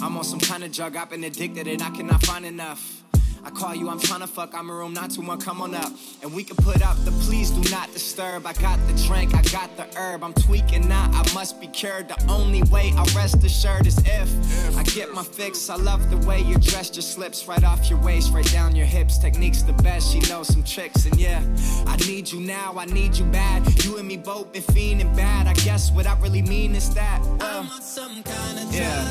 I'm 0.03 0.17
on 0.17 0.25
some 0.25 0.41
kind 0.41 0.65
of 0.65 0.73
drug. 0.73 0.97
I've 0.97 1.11
been 1.11 1.25
addicted 1.25 1.67
and 1.67 1.83
I 1.83 1.91
cannot 1.91 2.25
find 2.25 2.45
enough. 2.45 3.03
I 3.47 3.51
call 3.51 3.77
you, 3.77 3.89
I'm 3.89 4.01
tryna 4.01 4.29
fuck, 4.29 4.57
I'm 4.57 4.69
a 4.71 4.75
room 4.75 4.93
not 4.93 5.13
too 5.13 5.23
one, 5.23 5.39
come 5.39 5.63
on 5.63 5.73
up. 5.73 5.93
And 6.21 6.35
we 6.35 6.43
can 6.43 6.57
put 6.57 6.83
up 6.83 6.97
the 7.05 7.13
please 7.13 7.53
do 7.53 7.71
not 7.71 7.93
disturb. 7.93 8.45
I 8.45 8.53
got 8.55 8.77
the 8.89 9.05
drink, 9.07 9.37
I 9.37 9.43
got 9.43 9.77
the 9.77 9.87
herb, 9.97 10.25
I'm 10.25 10.33
tweaking 10.33 10.89
now, 10.89 11.09
I 11.13 11.33
must 11.33 11.61
be 11.61 11.69
cured. 11.69 12.09
The 12.09 12.21
only 12.29 12.65
way 12.65 12.93
I 12.97 13.05
rest 13.15 13.45
assured 13.45 13.87
is 13.87 13.99
if 13.99 14.77
I 14.77 14.83
get 14.83 15.15
my 15.15 15.23
fix. 15.23 15.71
I 15.71 15.77
love 15.77 16.11
the 16.11 16.17
way 16.27 16.41
you 16.41 16.59
dress 16.59 16.91
just 16.91 17.13
slips 17.13 17.47
right 17.47 17.63
off 17.63 17.89
your 17.89 18.01
waist, 18.01 18.33
right 18.33 18.51
down 18.51 18.75
your 18.75 18.85
hips. 18.85 19.17
Technique's 19.17 19.63
the 19.63 19.75
best, 19.75 20.11
she 20.11 20.19
knows 20.29 20.49
some 20.49 20.65
tricks, 20.65 21.07
and 21.07 21.17
yeah, 21.17 21.41
I 21.87 21.95
need 21.99 22.33
you 22.33 22.41
now, 22.41 22.75
I 22.77 22.87
need 22.87 23.17
you 23.17 23.27
bad. 23.27 23.63
You 23.85 23.99
and 23.99 24.09
me 24.09 24.17
both 24.17 24.53
been 24.53 24.63
fiending 24.63 25.15
bad. 25.15 25.47
I 25.47 25.53
guess 25.53 25.93
what 25.93 26.09
I 26.09 26.19
really 26.19 26.43
mean 26.43 26.75
is 26.75 26.93
that 26.95 27.21
uh, 27.23 27.37
I'm 27.41 27.71
on 27.71 27.81
some 27.81 28.25
kind 28.25 28.59
of 28.59 28.75
yeah. 28.75 29.05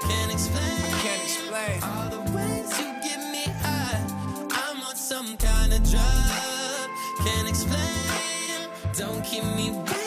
Can't 0.00 0.32
explain. 0.32 0.62
I 0.62 1.00
can't 1.02 1.22
explain. 1.22 2.23
Drug. 5.90 6.90
Can't 7.24 7.48
explain. 7.48 8.70
Don't 8.96 9.22
keep 9.24 9.44
me 9.44 9.70
waiting 9.70 10.03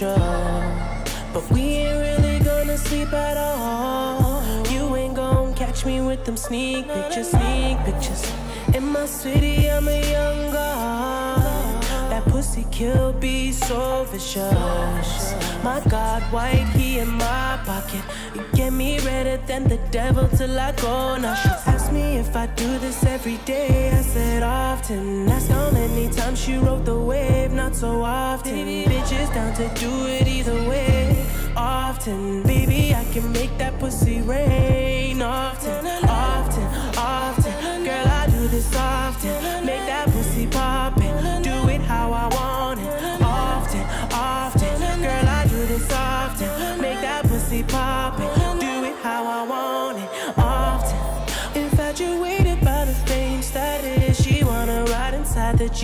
But 0.00 1.48
we 1.52 1.60
ain't 1.60 2.00
really 2.00 2.40
gonna 2.44 2.76
sleep 2.76 3.12
at 3.12 3.36
all. 3.36 4.42
You 4.72 4.96
ain't 4.96 5.14
gonna 5.14 5.54
catch 5.54 5.86
me 5.86 6.00
with 6.00 6.24
them 6.24 6.36
sneak 6.36 6.88
pictures, 6.88 7.30
sneak 7.30 7.78
pictures. 7.84 8.32
In 8.74 8.84
my 8.86 9.06
city, 9.06 9.70
I'm 9.70 9.86
a 9.86 10.00
young 10.10 10.50
god. 10.50 11.82
That 12.10 12.24
pussy 12.24 12.66
kill 12.72 13.12
be 13.12 13.52
so 13.52 14.04
vicious. 14.10 15.34
My 15.62 15.80
God, 15.88 16.22
white, 16.32 16.66
he 16.74 16.98
in 16.98 17.10
my 17.10 17.60
pocket. 17.64 18.03
You 18.34 18.44
get 18.52 18.72
me 18.72 18.98
redder 18.98 19.36
than 19.46 19.68
the 19.68 19.78
devil 19.92 20.26
till 20.36 20.58
I 20.58 20.72
go. 20.72 21.16
Now 21.16 21.34
she 21.34 21.48
asked 21.48 21.92
me 21.92 22.18
if 22.18 22.34
I 22.34 22.46
do 22.46 22.78
this 22.78 23.04
every 23.04 23.36
day. 23.44 23.90
I 23.90 24.02
said 24.02 24.42
often. 24.42 25.28
Ask 25.28 25.48
how 25.50 25.70
many 25.70 26.08
times 26.10 26.40
she 26.40 26.56
rode 26.56 26.84
the 26.84 26.98
wave, 26.98 27.52
not 27.52 27.76
so 27.76 28.02
often. 28.02 28.66
Bitches 28.90 29.32
down 29.32 29.54
to 29.54 29.68
do 29.80 30.06
it 30.06 30.26
either 30.26 30.68
way. 30.68 31.24
Often, 31.56 32.42
baby, 32.42 32.92
I 32.92 33.04
can 33.12 33.30
make 33.30 33.56
that 33.58 33.78
pussy 33.78 34.20
rain. 34.22 35.22
Often, 35.22 35.86
often, 36.08 36.64
often. 36.98 37.84
Girl, 37.84 38.06
I 38.08 38.26
do 38.30 38.48
this 38.48 38.74
often. 38.74 39.03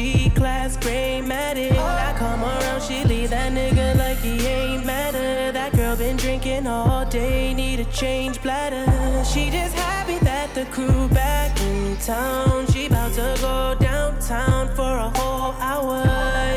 Inside 0.01 0.24
G 0.24 0.30
class 0.30 0.76
gray 0.76 1.20
matted. 1.20 1.72
I 1.72 2.14
come 2.16 2.42
around, 2.42 2.82
she 2.82 3.05
leave 3.05 3.30
that 3.30 3.53
nigga 3.53 3.96
like 3.98 4.18
he 4.18 4.46
ain't 4.46 4.84
matter. 4.84 5.53
That 5.53 5.72
girl 5.74 5.96
been 5.96 6.16
drinking 6.16 6.66
all 6.66 7.05
day, 7.07 7.55
need 7.55 7.80
a 7.80 7.84
change 7.86 8.40
bladder. 8.42 8.84
She 9.24 9.51
just 9.51 9.74
happy 9.74 10.18
that 10.24 10.55
the 10.55 10.64
crew 10.66 11.09
back 11.09 11.59
in 11.61 11.96
town. 11.98 12.66
She 12.72 12.86
about 12.86 13.12
to 13.14 13.36
go 13.40 13.76
downtown 13.80 14.68
for 14.74 14.96
a 14.96 15.11
whole 15.18 15.53
hour. 15.61 16.03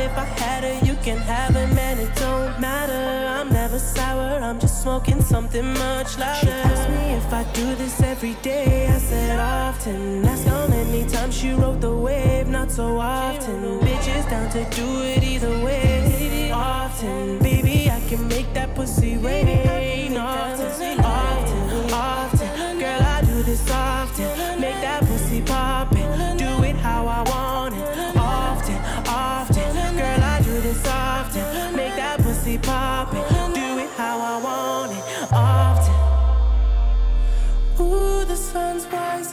If 0.06 0.18
I 0.18 0.26
had 0.40 0.64
her, 0.64 0.86
you 0.86 0.96
can 1.04 1.18
have 1.18 1.54
her, 1.54 1.68
man, 1.74 2.00
it 2.00 2.16
don't 2.16 2.60
matter. 2.60 3.28
I'm 3.28 3.53
never 3.74 3.86
sour, 3.86 4.40
I'm 4.44 4.60
just 4.60 4.84
smoking 4.84 5.22
something 5.22 5.66
much 5.74 6.18
louder. 6.20 6.46
She 6.46 6.52
asked 6.52 6.90
me 6.90 7.14
if 7.22 7.34
I 7.34 7.44
do 7.54 7.76
this 7.76 8.02
every 8.02 8.36
day. 8.44 8.88
I 8.88 9.00
said 9.00 9.40
often. 9.40 10.26
Ask 10.26 10.46
how 10.46 10.68
many 10.68 11.06
times 11.08 11.36
she 11.36 11.52
rode 11.52 11.82
the 11.82 11.96
wave, 11.96 12.48
not 12.48 12.72
so 12.72 12.98
often. 13.00 13.80
Bitches 13.80 14.30
down 14.30 14.50
to 14.52 14.64
do 14.76 14.88
it 15.02 15.24
either 15.24 15.58
way. 15.66 16.52
Often, 16.52 17.40
baby, 17.40 17.90
I 17.90 18.00
can 18.10 18.28
make 18.28 18.54
that 18.54 18.76
pussy 18.76 19.18
rain. 19.18 20.18
Often, 20.18 21.00
often, 21.00 21.92
often. 21.92 22.80
Girl, 22.80 23.02
I 23.02 23.22
do 23.26 23.42
this 23.44 23.64
often. 23.72 24.62
Make 24.62 24.80
that 24.82 25.02
pussy 25.02 25.42
pop 25.42 25.90
poppin'. 25.90 26.38
Do 26.38 26.64
it 26.64 26.76
how 26.76 27.08
I 27.08 27.22
want 27.30 27.53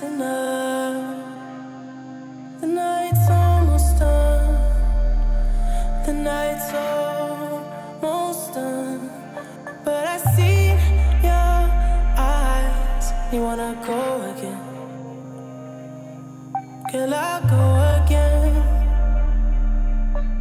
Girl, 0.00 0.16
I 10.06 10.16
see 10.34 10.68
your 11.22 11.60
eyes 12.16 13.12
You 13.30 13.42
wanna 13.42 13.76
go 13.86 14.00
again. 14.32 14.58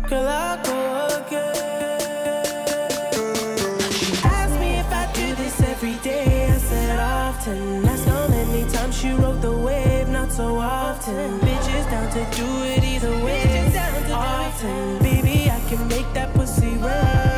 Girl, 0.09 0.27
I 0.27 0.57
go 0.63 1.25
again. 1.25 1.98
The 9.49 9.57
wave, 9.57 10.09
not 10.09 10.31
so 10.31 10.57
often. 10.57 11.39
Bitches 11.39 11.85
down 11.89 12.09
to 12.11 12.23
do 12.37 12.47
it 12.63 12.83
either 12.83 13.11
way. 13.23 13.71
Often, 14.11 14.99
baby, 14.99 15.49
I 15.49 15.59
can 15.69 15.87
make 15.87 16.11
that 16.13 16.33
pussy 16.33 16.75
rain. 16.77 17.28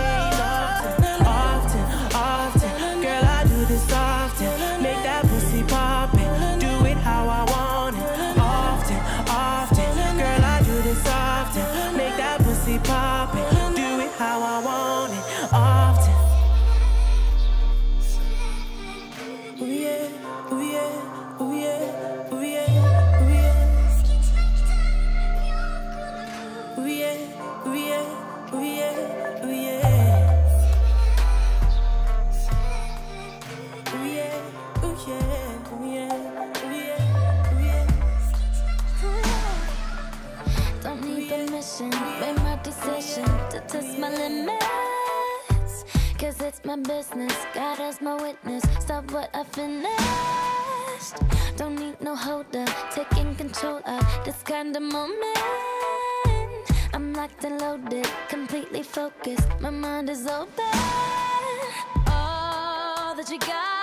My 46.64 46.76
business, 46.76 47.36
God 47.56 47.80
is 47.80 48.02
my 48.02 48.16
witness. 48.22 48.64
Stop 48.80 49.12
what 49.12 49.30
I 49.34 49.44
finished. 49.44 51.16
Don't 51.58 51.76
need 51.76 52.00
no 52.00 52.16
holder, 52.16 52.66
taking 52.92 53.34
control 53.36 53.82
of 53.86 54.06
this 54.24 54.44
kind 54.44 54.76
of 54.76 54.84
moment. 54.84 55.38
I'm 56.94 57.14
locked 57.14 57.44
and 57.46 57.60
loaded, 57.60 58.08
completely 58.30 58.84
focused. 58.84 59.48
My 59.60 59.72
mind 59.72 60.10
is 60.12 60.28
open. 60.28 60.64
All 62.08 63.16
that 63.16 63.28
you 63.32 63.40
got. 63.40 63.81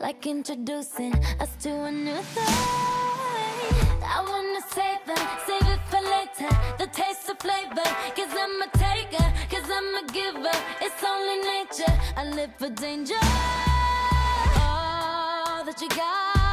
like 0.00 0.26
introducing 0.26 1.14
us 1.40 1.50
to 1.62 1.70
a 1.70 1.92
new 1.92 2.20
thing. 2.34 2.44
I 4.16 4.18
wanna 4.30 4.62
save 4.76 5.06
it, 5.06 5.24
save 5.46 5.68
it 5.74 5.80
for 5.90 6.02
later. 6.14 6.50
The 6.78 6.86
taste 6.86 7.28
of 7.28 7.38
flavor, 7.38 7.88
cause 8.16 8.34
I'm 8.44 8.62
a 8.62 8.68
taker, 8.84 9.28
cause 9.50 9.70
I'm 9.70 9.94
a 10.02 10.06
giver. 10.12 10.58
It's 10.80 11.02
only 11.04 11.38
nature, 11.54 11.94
I 12.16 12.24
live 12.24 12.54
for 12.58 12.70
danger. 12.70 13.20
All 14.60 15.64
that 15.64 15.78
you 15.80 15.88
got. 15.88 16.47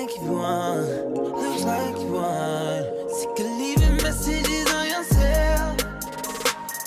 like 0.00 0.16
you 0.16 0.32
want, 0.32 1.14
looks 1.14 1.62
like 1.62 1.96
you 1.98 2.12
want. 2.12 3.10
Sick 3.10 3.38
of 3.44 3.50
leaving 3.58 3.96
messages 4.02 4.66
on 4.72 4.86
your 4.88 5.04
cell. 5.04 5.76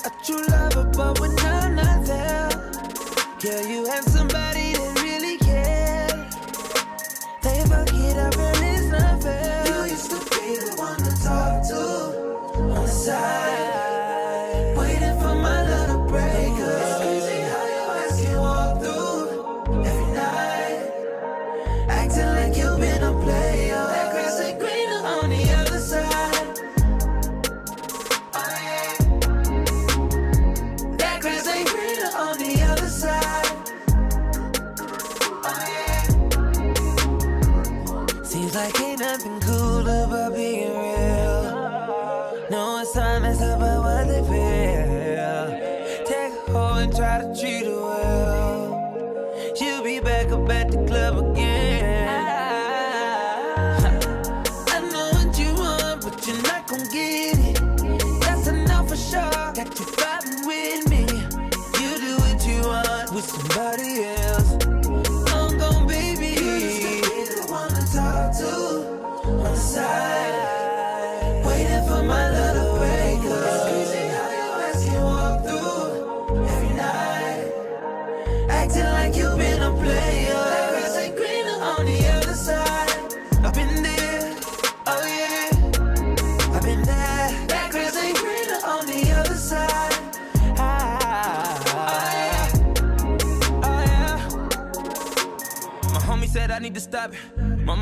A 0.08 0.12
true 0.26 0.46
lover, 0.48 0.86
but 0.96 1.20
when 1.20 1.38
I'm 1.40 1.76
not 1.76 2.06
there, 2.06 2.50
yeah, 3.44 3.62
you 3.68 3.88
answer. 3.88 4.17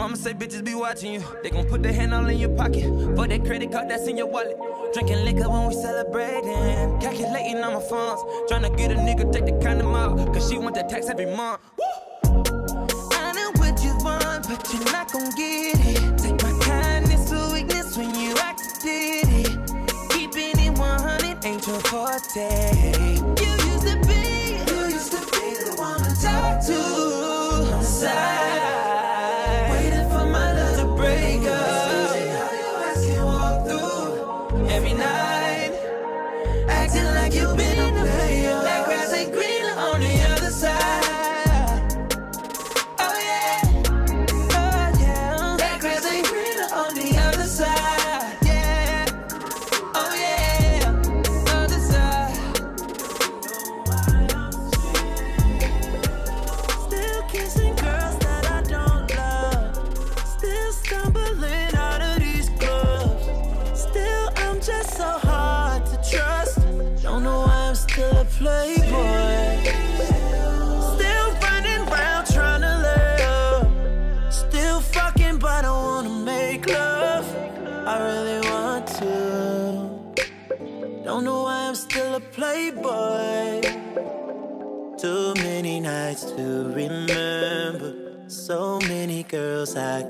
Mama 0.05 0.17
say 0.17 0.35
bitches 0.35 0.63
be 0.63 0.75
watching 0.75 1.13
you. 1.13 1.23
They 1.41 1.49
gon' 1.49 1.65
put 1.65 1.81
their 1.81 1.91
hand 1.91 2.13
all 2.13 2.27
in 2.27 2.37
your 2.37 2.55
pocket. 2.55 2.83
For 3.15 3.27
that 3.27 3.43
credit 3.43 3.71
card 3.71 3.89
that's 3.89 4.05
in 4.07 4.17
your 4.17 4.27
wallet. 4.27 4.55
Drinking 4.93 5.25
liquor 5.25 5.49
when 5.49 5.67
we 5.67 5.73
celebrating. 5.73 6.99
Calculating 6.99 7.63
on 7.63 7.73
my 7.73 7.79
funds. 7.79 8.21
Tryna 8.47 8.77
get 8.77 8.91
a 8.91 8.95
nigga 8.97 9.33
take 9.33 9.47
the 9.47 9.53
condom 9.63 9.95
out. 9.95 10.31
Cause 10.31 10.47
she 10.47 10.59
want 10.59 10.75
that 10.75 10.89
tax 10.89 11.09
every 11.09 11.25
month. 11.25 11.59
I 12.23 13.33
know 13.33 13.49
what 13.55 13.83
you 13.83 13.97
want, 14.05 14.47
but 14.47 14.61
you're 14.71 14.85
not 14.93 15.11
gon' 15.11 15.31
get 15.31 15.73
it. 15.89 16.17
Take 16.19 16.39
my 16.43 16.53
kindness 16.61 17.27
for 17.27 17.53
weakness 17.53 17.97
when 17.97 18.13
you 18.13 18.35
acted 18.37 19.25
it. 19.41 19.57
Keeping 20.11 20.59
it 20.67 20.77
100 20.77 21.45
ain't 21.45 21.65
your 21.65 21.79
forte. 21.79 22.84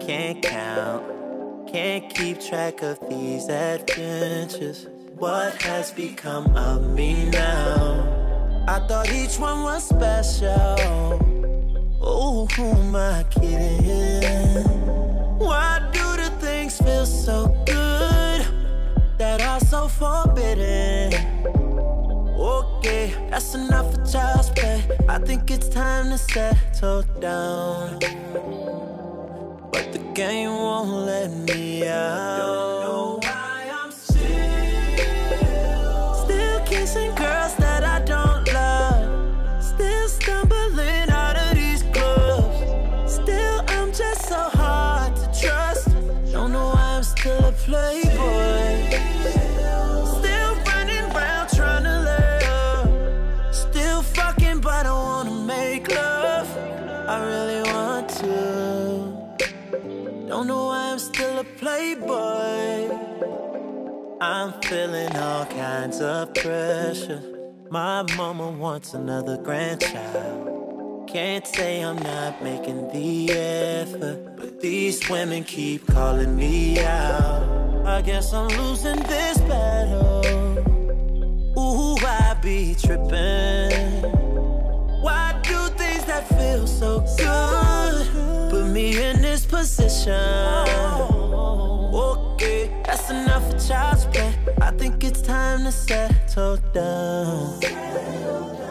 Can't 0.06 0.42
count. 0.44 1.04
Can't 1.68 2.14
keep 2.14 2.40
track 2.40 2.84
of 2.84 3.00
these 3.10 3.50
adventures. 3.50 4.88
What 5.18 5.60
has 5.64 5.92
become 5.92 6.56
of 6.56 6.88
me 6.92 7.30
now? 7.32 8.64
I 8.68 8.80
thought 8.88 9.12
each 9.12 9.40
one 9.40 9.64
was 9.64 9.88
special. 9.90 11.20
Oh, 12.02 12.48
who 12.56 12.66
am 12.66 12.96
I 12.96 13.26
kidding? 13.32 14.64
Why 15.40 15.82
do 15.92 16.18
the 16.22 16.30
things 16.40 16.78
feel 16.78 17.08
so 17.08 17.48
good 17.66 18.46
that 19.18 19.42
are 19.42 19.60
so 19.60 19.88
forbidden? 19.88 21.14
Okay, 22.38 23.16
that's 23.32 23.56
enough 23.56 23.92
for 23.96 24.06
child's 24.06 24.50
play. 24.50 24.84
I 25.10 25.18
think 25.18 25.50
it's 25.50 25.68
time 25.68 26.10
to 26.10 26.18
settle 26.20 27.02
down. 27.20 28.00
Game 30.16 30.50
won't 30.50 30.92
let 31.06 31.30
me 31.30 31.86
out. 31.86 32.75
I'm 64.36 64.52
feeling 64.64 65.16
all 65.16 65.46
kinds 65.46 66.02
of 66.02 66.34
pressure. 66.34 67.24
My 67.70 68.04
mama 68.18 68.52
wants 68.52 68.94
another 68.94 69.38
grandchild. 69.38 71.08
Can't 71.08 71.48
say 71.48 71.80
I'm 71.82 71.98
not 72.00 72.44
making 72.44 72.90
the 72.90 73.32
effort, 73.32 74.36
but 74.36 74.60
these 74.60 75.10
women 75.10 75.46
keep 75.46 75.88
calling 75.88 76.36
me 76.36 76.78
out. 76.84 77.86
I 77.86 78.02
guess 78.02 78.34
I'm 78.34 78.50
losing 78.50 79.00
this 79.04 79.38
battle. 79.38 80.26
Ooh, 81.58 81.96
I 82.06 82.36
be 82.42 82.76
tripping. 82.76 84.02
Why 85.02 85.40
do 85.44 85.70
things 85.78 86.04
that 86.08 86.28
feel 86.28 86.68
so 86.68 87.00
good 87.18 88.52
put 88.52 88.66
me 88.66 89.02
in 89.02 89.22
this 89.22 89.46
position? 89.46 90.12
Okay, 91.96 92.25
that's 92.86 93.10
enough 93.10 93.52
for 93.52 93.60
child's 93.68 94.06
play. 94.06 94.34
I 94.62 94.72
think 94.72 95.04
it's 95.04 95.22
time 95.22 95.64
to 95.64 95.72
settle 95.72 96.58
down. 96.74 98.65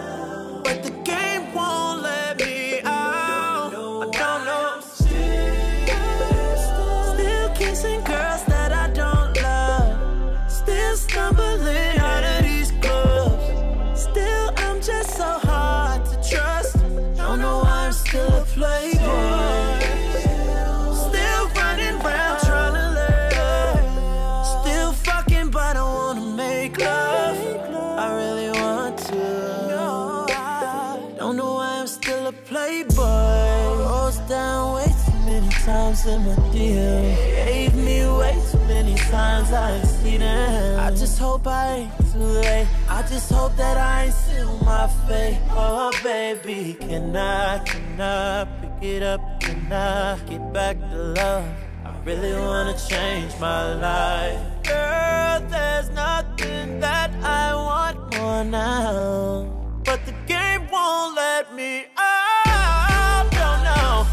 Signs 39.47 40.05
I. 40.05 40.87
I 40.87 40.91
just 40.91 41.19
hope 41.19 41.47
I 41.47 41.77
ain't 41.77 42.13
too 42.13 42.19
late. 42.19 42.69
I 42.89 43.03
just 43.03 43.31
hope 43.31 43.57
that 43.57 43.77
I 43.77 44.05
ain't 44.05 44.15
seal 44.15 44.59
my 44.65 44.87
fate. 45.07 45.39
Oh, 45.51 45.93
baby, 46.03 46.77
can 46.81 47.17
I, 47.17 47.59
can 47.65 48.01
I 48.01 48.45
pick 48.61 48.83
it 48.83 49.03
up? 49.03 49.21
Can 49.41 49.73
I 49.73 50.19
get 50.29 50.53
back 50.53 50.79
to 50.79 50.97
love? 51.19 51.45
I 51.85 51.93
really 52.05 52.33
wanna 52.33 52.77
change 52.89 53.33
my 53.41 53.75
life. 53.75 54.41
Girl, 54.65 55.41
there's 55.49 55.91
nothing 55.91 56.81
that 56.81 57.11
I 57.23 57.55
want 57.55 57.97
more 58.17 58.45
now. 58.45 59.47
But 59.85 60.05
the 60.07 60.15
game 60.27 60.69
won't 60.71 61.17
let 61.17 61.55
me 61.55 61.87
out. 61.97 63.31
Don't 63.41 63.63
know. 63.69 64.07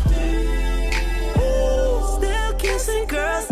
Still 2.17 2.53
kissing 2.55 3.05
girls 3.07 3.49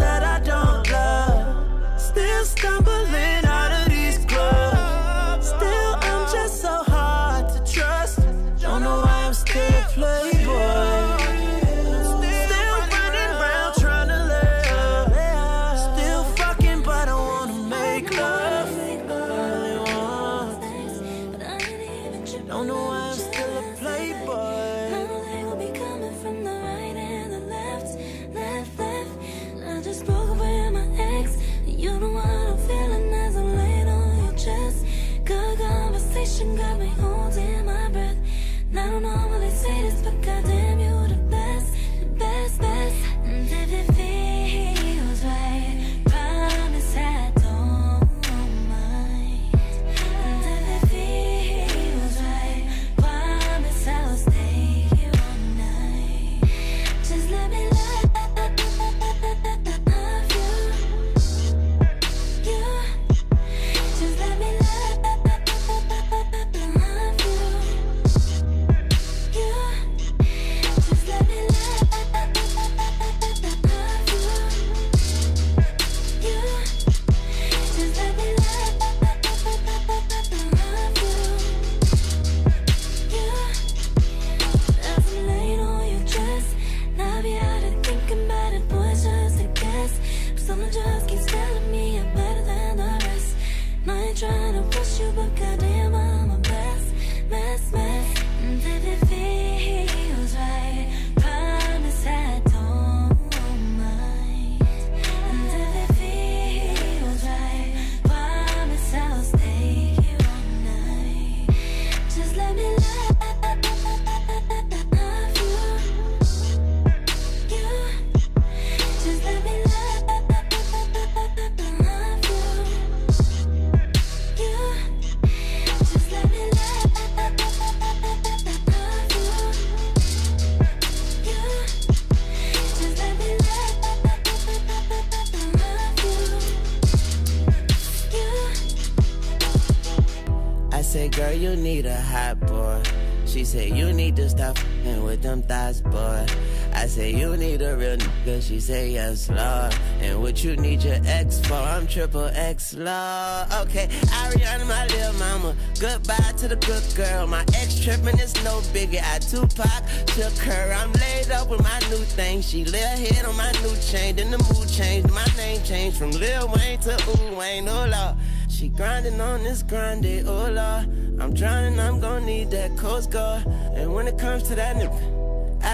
with 145.19 145.23
them 145.23 145.41
thighs, 145.43 145.81
boy. 145.81 146.25
I 146.73 146.87
say 146.87 147.11
you 147.11 147.35
need 147.35 147.61
a 147.61 147.75
real 147.75 147.97
nigga. 147.97 148.41
She 148.41 148.59
said, 148.59 148.91
yes, 148.91 149.29
Lord. 149.29 149.75
And 150.01 150.21
what 150.21 150.43
you 150.43 150.55
need 150.55 150.83
your 150.83 150.99
ex 151.05 151.39
for? 151.45 151.55
I'm 151.55 151.87
triple 151.87 152.29
X, 152.33 152.73
Lord. 152.73 153.47
Okay, 153.61 153.87
Ariana, 154.21 154.67
my 154.67 154.85
little 154.87 155.13
mama. 155.13 155.55
Goodbye 155.79 156.33
to 156.37 156.47
the 156.47 156.55
good 156.55 156.83
girl. 156.95 157.27
My 157.27 157.41
ex 157.55 157.79
tripping 157.79 158.19
is 158.19 158.33
no 158.43 158.61
biggie. 158.73 159.01
I 159.03 159.19
Tupac 159.19 159.83
took 160.07 160.37
her. 160.45 160.73
I'm 160.73 160.91
laid 160.93 161.31
up 161.31 161.49
with 161.49 161.63
my 161.63 161.79
new 161.89 162.03
thing. 162.17 162.41
She 162.41 162.65
lay 162.65 162.81
her 162.81 163.13
head 163.13 163.25
on 163.25 163.35
my 163.35 163.51
new 163.63 163.75
chain. 163.81 164.15
Then 164.15 164.31
the 164.31 164.37
mood 164.37 164.69
changed. 164.69 165.11
My 165.11 165.25
name 165.37 165.61
changed 165.63 165.97
from 165.97 166.11
Lil 166.11 166.47
Wayne 166.55 166.79
to 166.81 166.93
Ooh 167.09 167.35
Wayne. 167.35 167.67
Oh, 167.67 167.87
Lord. 167.87 168.15
She 168.59 168.67
grinding 168.67 169.21
on 169.21 169.41
this 169.43 169.63
grind, 169.63 170.05
oh 170.27 170.49
Lord. 170.51 171.21
I'm 171.21 171.33
drowning, 171.33 171.79
I'm 171.79 172.01
gonna 172.01 172.25
need 172.25 172.51
that 172.51 172.75
Coast 172.75 173.09
Guard. 173.09 173.45
And 173.47 173.93
when 173.93 174.05
it 174.05 174.17
comes 174.17 174.43
to 174.49 174.55
that 174.55 174.75
nigga, 174.75 175.08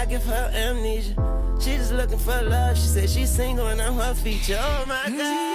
give 0.08 0.24
her 0.24 0.50
amnesia. 0.54 1.14
She 1.60 1.76
just 1.76 1.92
looking 1.92 2.18
for 2.18 2.40
love. 2.42 2.76
She 2.76 2.86
said 2.86 3.10
she's 3.10 3.30
single 3.30 3.66
and 3.66 3.80
I'm 3.80 3.94
her 3.94 4.14
feature. 4.14 4.58
Oh 4.58 4.84
my 4.86 5.08
God. 5.08 5.45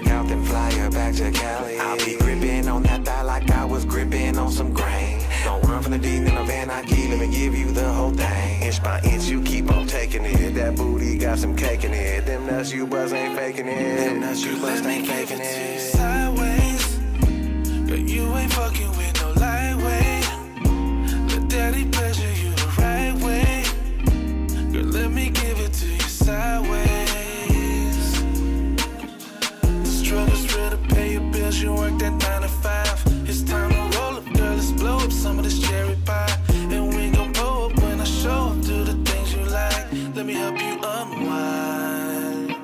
When 0.00 0.12
I 0.12 0.22
make 0.22 0.22
her 0.22 0.22
work 0.22 0.24
out, 0.24 0.28
then 0.28 0.44
fly 0.44 0.72
her 0.72 0.90
back 0.90 1.14
to 1.14 1.30
Cali. 1.30 1.78
I'll 1.78 1.96
be 1.98 2.16
gripping 2.18 2.68
on 2.68 2.82
that 2.84 3.04
thigh 3.04 3.22
like 3.22 3.50
I 3.50 3.64
was 3.64 3.84
gripping 3.84 4.38
on 4.38 4.50
some 4.50 4.72
grain. 4.72 5.20
Don't 5.44 5.64
run 5.64 5.82
from 5.82 5.92
the 5.92 5.98
dean 5.98 6.26
in 6.26 6.36
a 6.36 6.44
Van 6.44 6.68
Nike, 6.68 7.08
let 7.08 7.18
me 7.20 7.28
give 7.30 7.54
you 7.54 7.70
the 7.70 7.92
whole 7.92 8.10
thing. 8.10 8.62
Inch 8.62 8.82
by 8.82 9.00
inch, 9.02 9.24
you 9.24 9.42
keep 9.42 9.70
on 9.70 9.86
taking 9.86 10.24
it. 10.24 10.54
That 10.54 10.76
booty 10.76 11.18
got 11.18 11.38
some 11.38 11.56
cake 11.56 11.84
in 11.84 11.92
it. 11.92 12.26
Them 12.26 12.46
nuts 12.46 12.72
you 12.72 12.86
buzz 12.86 13.12
ain't 13.12 13.36
faking 13.36 13.68
it. 13.68 13.96
Them 13.96 14.20
nuts 14.20 14.44
you 14.44 14.56
buzz 14.60 14.84
ain't 14.86 15.06
faking 15.06 15.40
it. 15.40 15.80
sideways. 15.80 16.86
Girl, 17.88 17.98
you 17.98 18.36
ain't 18.36 18.52
fucking 18.52 18.90
with 18.96 19.20
no 19.20 19.32
lightweight. 19.32 20.28
Let 21.30 21.48
daddy 21.48 21.88
pleasure 21.88 22.32
you 22.42 22.50
the 22.50 22.66
right 22.78 23.14
way. 23.24 23.64
Girl, 24.72 24.84
let 24.84 25.10
me 25.10 25.30
give 25.30 25.58
it 25.60 25.72
to 25.74 25.86
you 25.86 26.00
sideways. 26.00 26.97
Your 31.18 31.32
bills. 31.32 31.60
You 31.60 31.74
work 31.74 31.98
that 31.98 32.10
nine 32.10 32.42
to 32.42 32.48
five. 32.48 33.02
It's 33.28 33.42
time 33.42 33.70
to 33.70 33.98
roll 33.98 34.16
up, 34.16 34.24
girl. 34.34 34.54
Let's 34.54 34.72
blow 34.72 34.98
up 34.98 35.12
some 35.12 35.38
of 35.38 35.44
this 35.44 35.58
cherry 35.60 35.96
pie. 36.04 36.36
And 36.70 36.94
we 36.94 37.10
gon' 37.10 37.32
blow 37.32 37.66
up 37.66 37.76
when 37.82 38.00
I 38.00 38.04
show 38.04 38.52
up. 38.52 38.60
Do 38.62 38.84
the 38.84 38.94
things 39.08 39.34
you 39.34 39.44
like. 39.44 39.86
Let 40.14 40.26
me 40.26 40.34
help 40.34 40.60
you 40.60 40.78
unwind. 40.82 42.54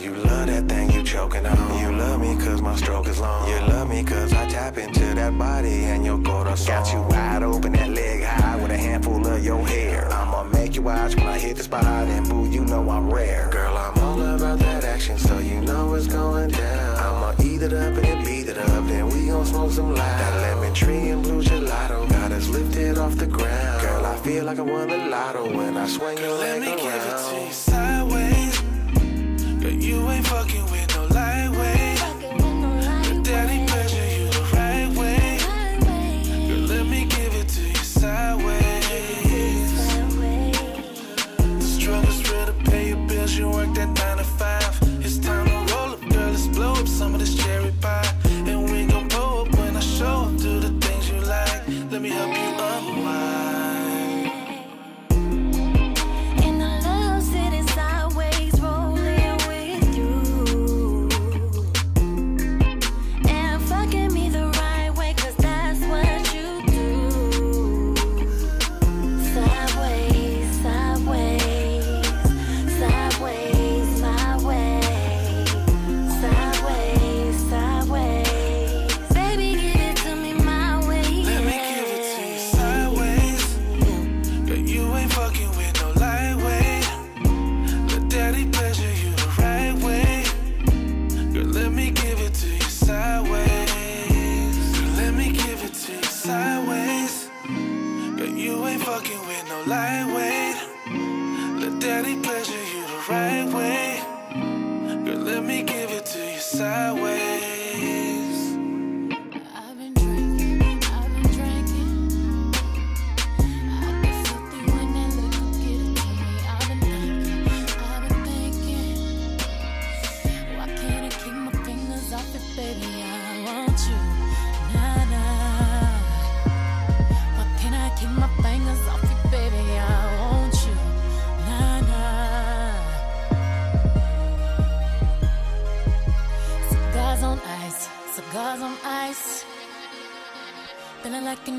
You 0.00 0.14
love 0.14 0.46
that 0.46 0.68
thing 0.68 0.90
you 0.90 1.02
choking 1.02 1.44
on. 1.44 1.80
You 1.80 1.90
love 1.96 2.20
me 2.20 2.36
cause 2.36 2.62
my 2.62 2.76
stroke 2.76 3.08
is 3.08 3.20
long. 3.20 3.48
You 3.48 3.60
love 3.66 3.88
me 3.88 4.04
cause 4.04 4.32
I 4.32 4.46
tap 4.48 4.78
into 4.78 5.14
that 5.14 5.36
body 5.36 5.84
and 5.84 6.04
your 6.04 6.18
corazon. 6.22 6.66
Got 6.66 6.92
you 6.92 7.02
wide 7.02 7.42
open, 7.42 7.72
that 7.72 7.90
leg 7.90 8.22
high 8.22 8.56
with 8.56 8.70
a 8.70 8.76
handful 8.76 9.26
of 9.26 9.44
your 9.44 9.66
hair. 9.66 10.08
I'ma 10.12 10.44
make 10.44 10.76
you 10.76 10.82
watch 10.82 11.16
when 11.16 11.26
I 11.26 11.38
hit 11.38 11.56
the 11.56 11.64
spot 11.64 11.84
and 11.84 12.28
boo, 12.28 12.48
you 12.48 12.64
know 12.64 12.88
I'm 12.88 13.10
rare. 13.10 13.48
Girl, 13.50 13.76
I'm 13.76 13.98
all 13.98 14.20
about 14.20 14.58
that 14.60 14.84
action, 14.84 15.18
so 15.18 15.38
you 15.38 15.60
know 15.62 15.94
it's 15.94 16.06
going 16.06 16.50
down. 16.50 16.96
I'ma 16.96 17.27
eat 17.58 17.64
it 17.64 17.72
up 17.72 18.04
and 18.04 18.24
beat 18.24 18.48
it 18.48 18.56
up, 18.56 18.86
then 18.86 19.06
we 19.08 19.26
gon' 19.26 19.44
smoke 19.44 19.72
some 19.72 19.92
loud. 19.92 20.20
That 20.20 20.40
lemon 20.42 20.72
tree 20.74 21.08
and 21.10 21.22
blue 21.22 21.42
gelato 21.42 22.08
got 22.08 22.30
us 22.30 22.46
lifted 22.48 22.98
off 22.98 23.16
the 23.16 23.26
ground. 23.26 23.82
Girl, 23.82 24.06
I 24.06 24.16
feel 24.18 24.44
like 24.44 24.58
I 24.58 24.62
won 24.62 24.88
the 24.88 24.98
lotto 24.98 25.56
when 25.56 25.76
I 25.76 25.86
swing 25.88 26.18
your 26.18 26.38
Let 26.38 26.60
me 26.60 26.68
around. 26.68 26.78
give 26.78 26.94
it 26.94 27.18
to 27.30 27.46
you 27.46 27.52
sideways. 27.52 28.60
Girl, 29.60 29.72
you 29.72 30.08
ain't 30.08 30.26
fucking 30.26 30.67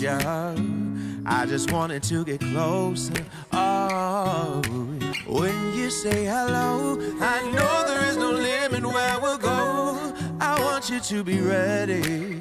you. 0.00 0.10
I 1.26 1.44
just 1.46 1.72
wanted 1.72 2.02
to 2.04 2.24
get 2.24 2.40
closer. 2.40 3.24
Oh, 3.52 4.62
when 5.26 5.74
you 5.74 5.90
say 5.90 6.24
hello, 6.24 6.98
I 7.20 7.42
know 7.52 7.84
there 7.86 8.04
is 8.08 8.16
no 8.16 8.30
limit 8.30 8.84
where 8.84 9.18
we'll 9.20 9.38
go. 9.38 10.14
I 10.40 10.58
want 10.60 10.88
you 10.88 11.00
to 11.00 11.24
be 11.24 11.40
ready. 11.40 12.40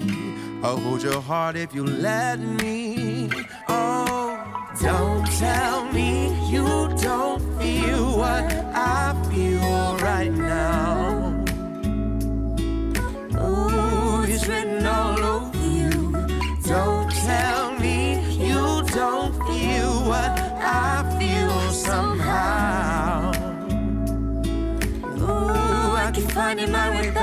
I'll 0.63 0.77
hold 0.77 1.03
your 1.03 1.21
heart 1.21 1.55
if 1.55 1.73
you 1.73 1.85
let 1.85 2.39
me. 2.39 3.29
Oh, 3.67 4.75
don't 4.81 5.25
tell 5.37 5.85
me 5.91 6.49
you 6.49 6.65
don't 7.01 7.41
feel 7.59 8.17
what 8.17 8.66
finding 26.47 26.71
my 26.71 26.89
way 26.89 27.16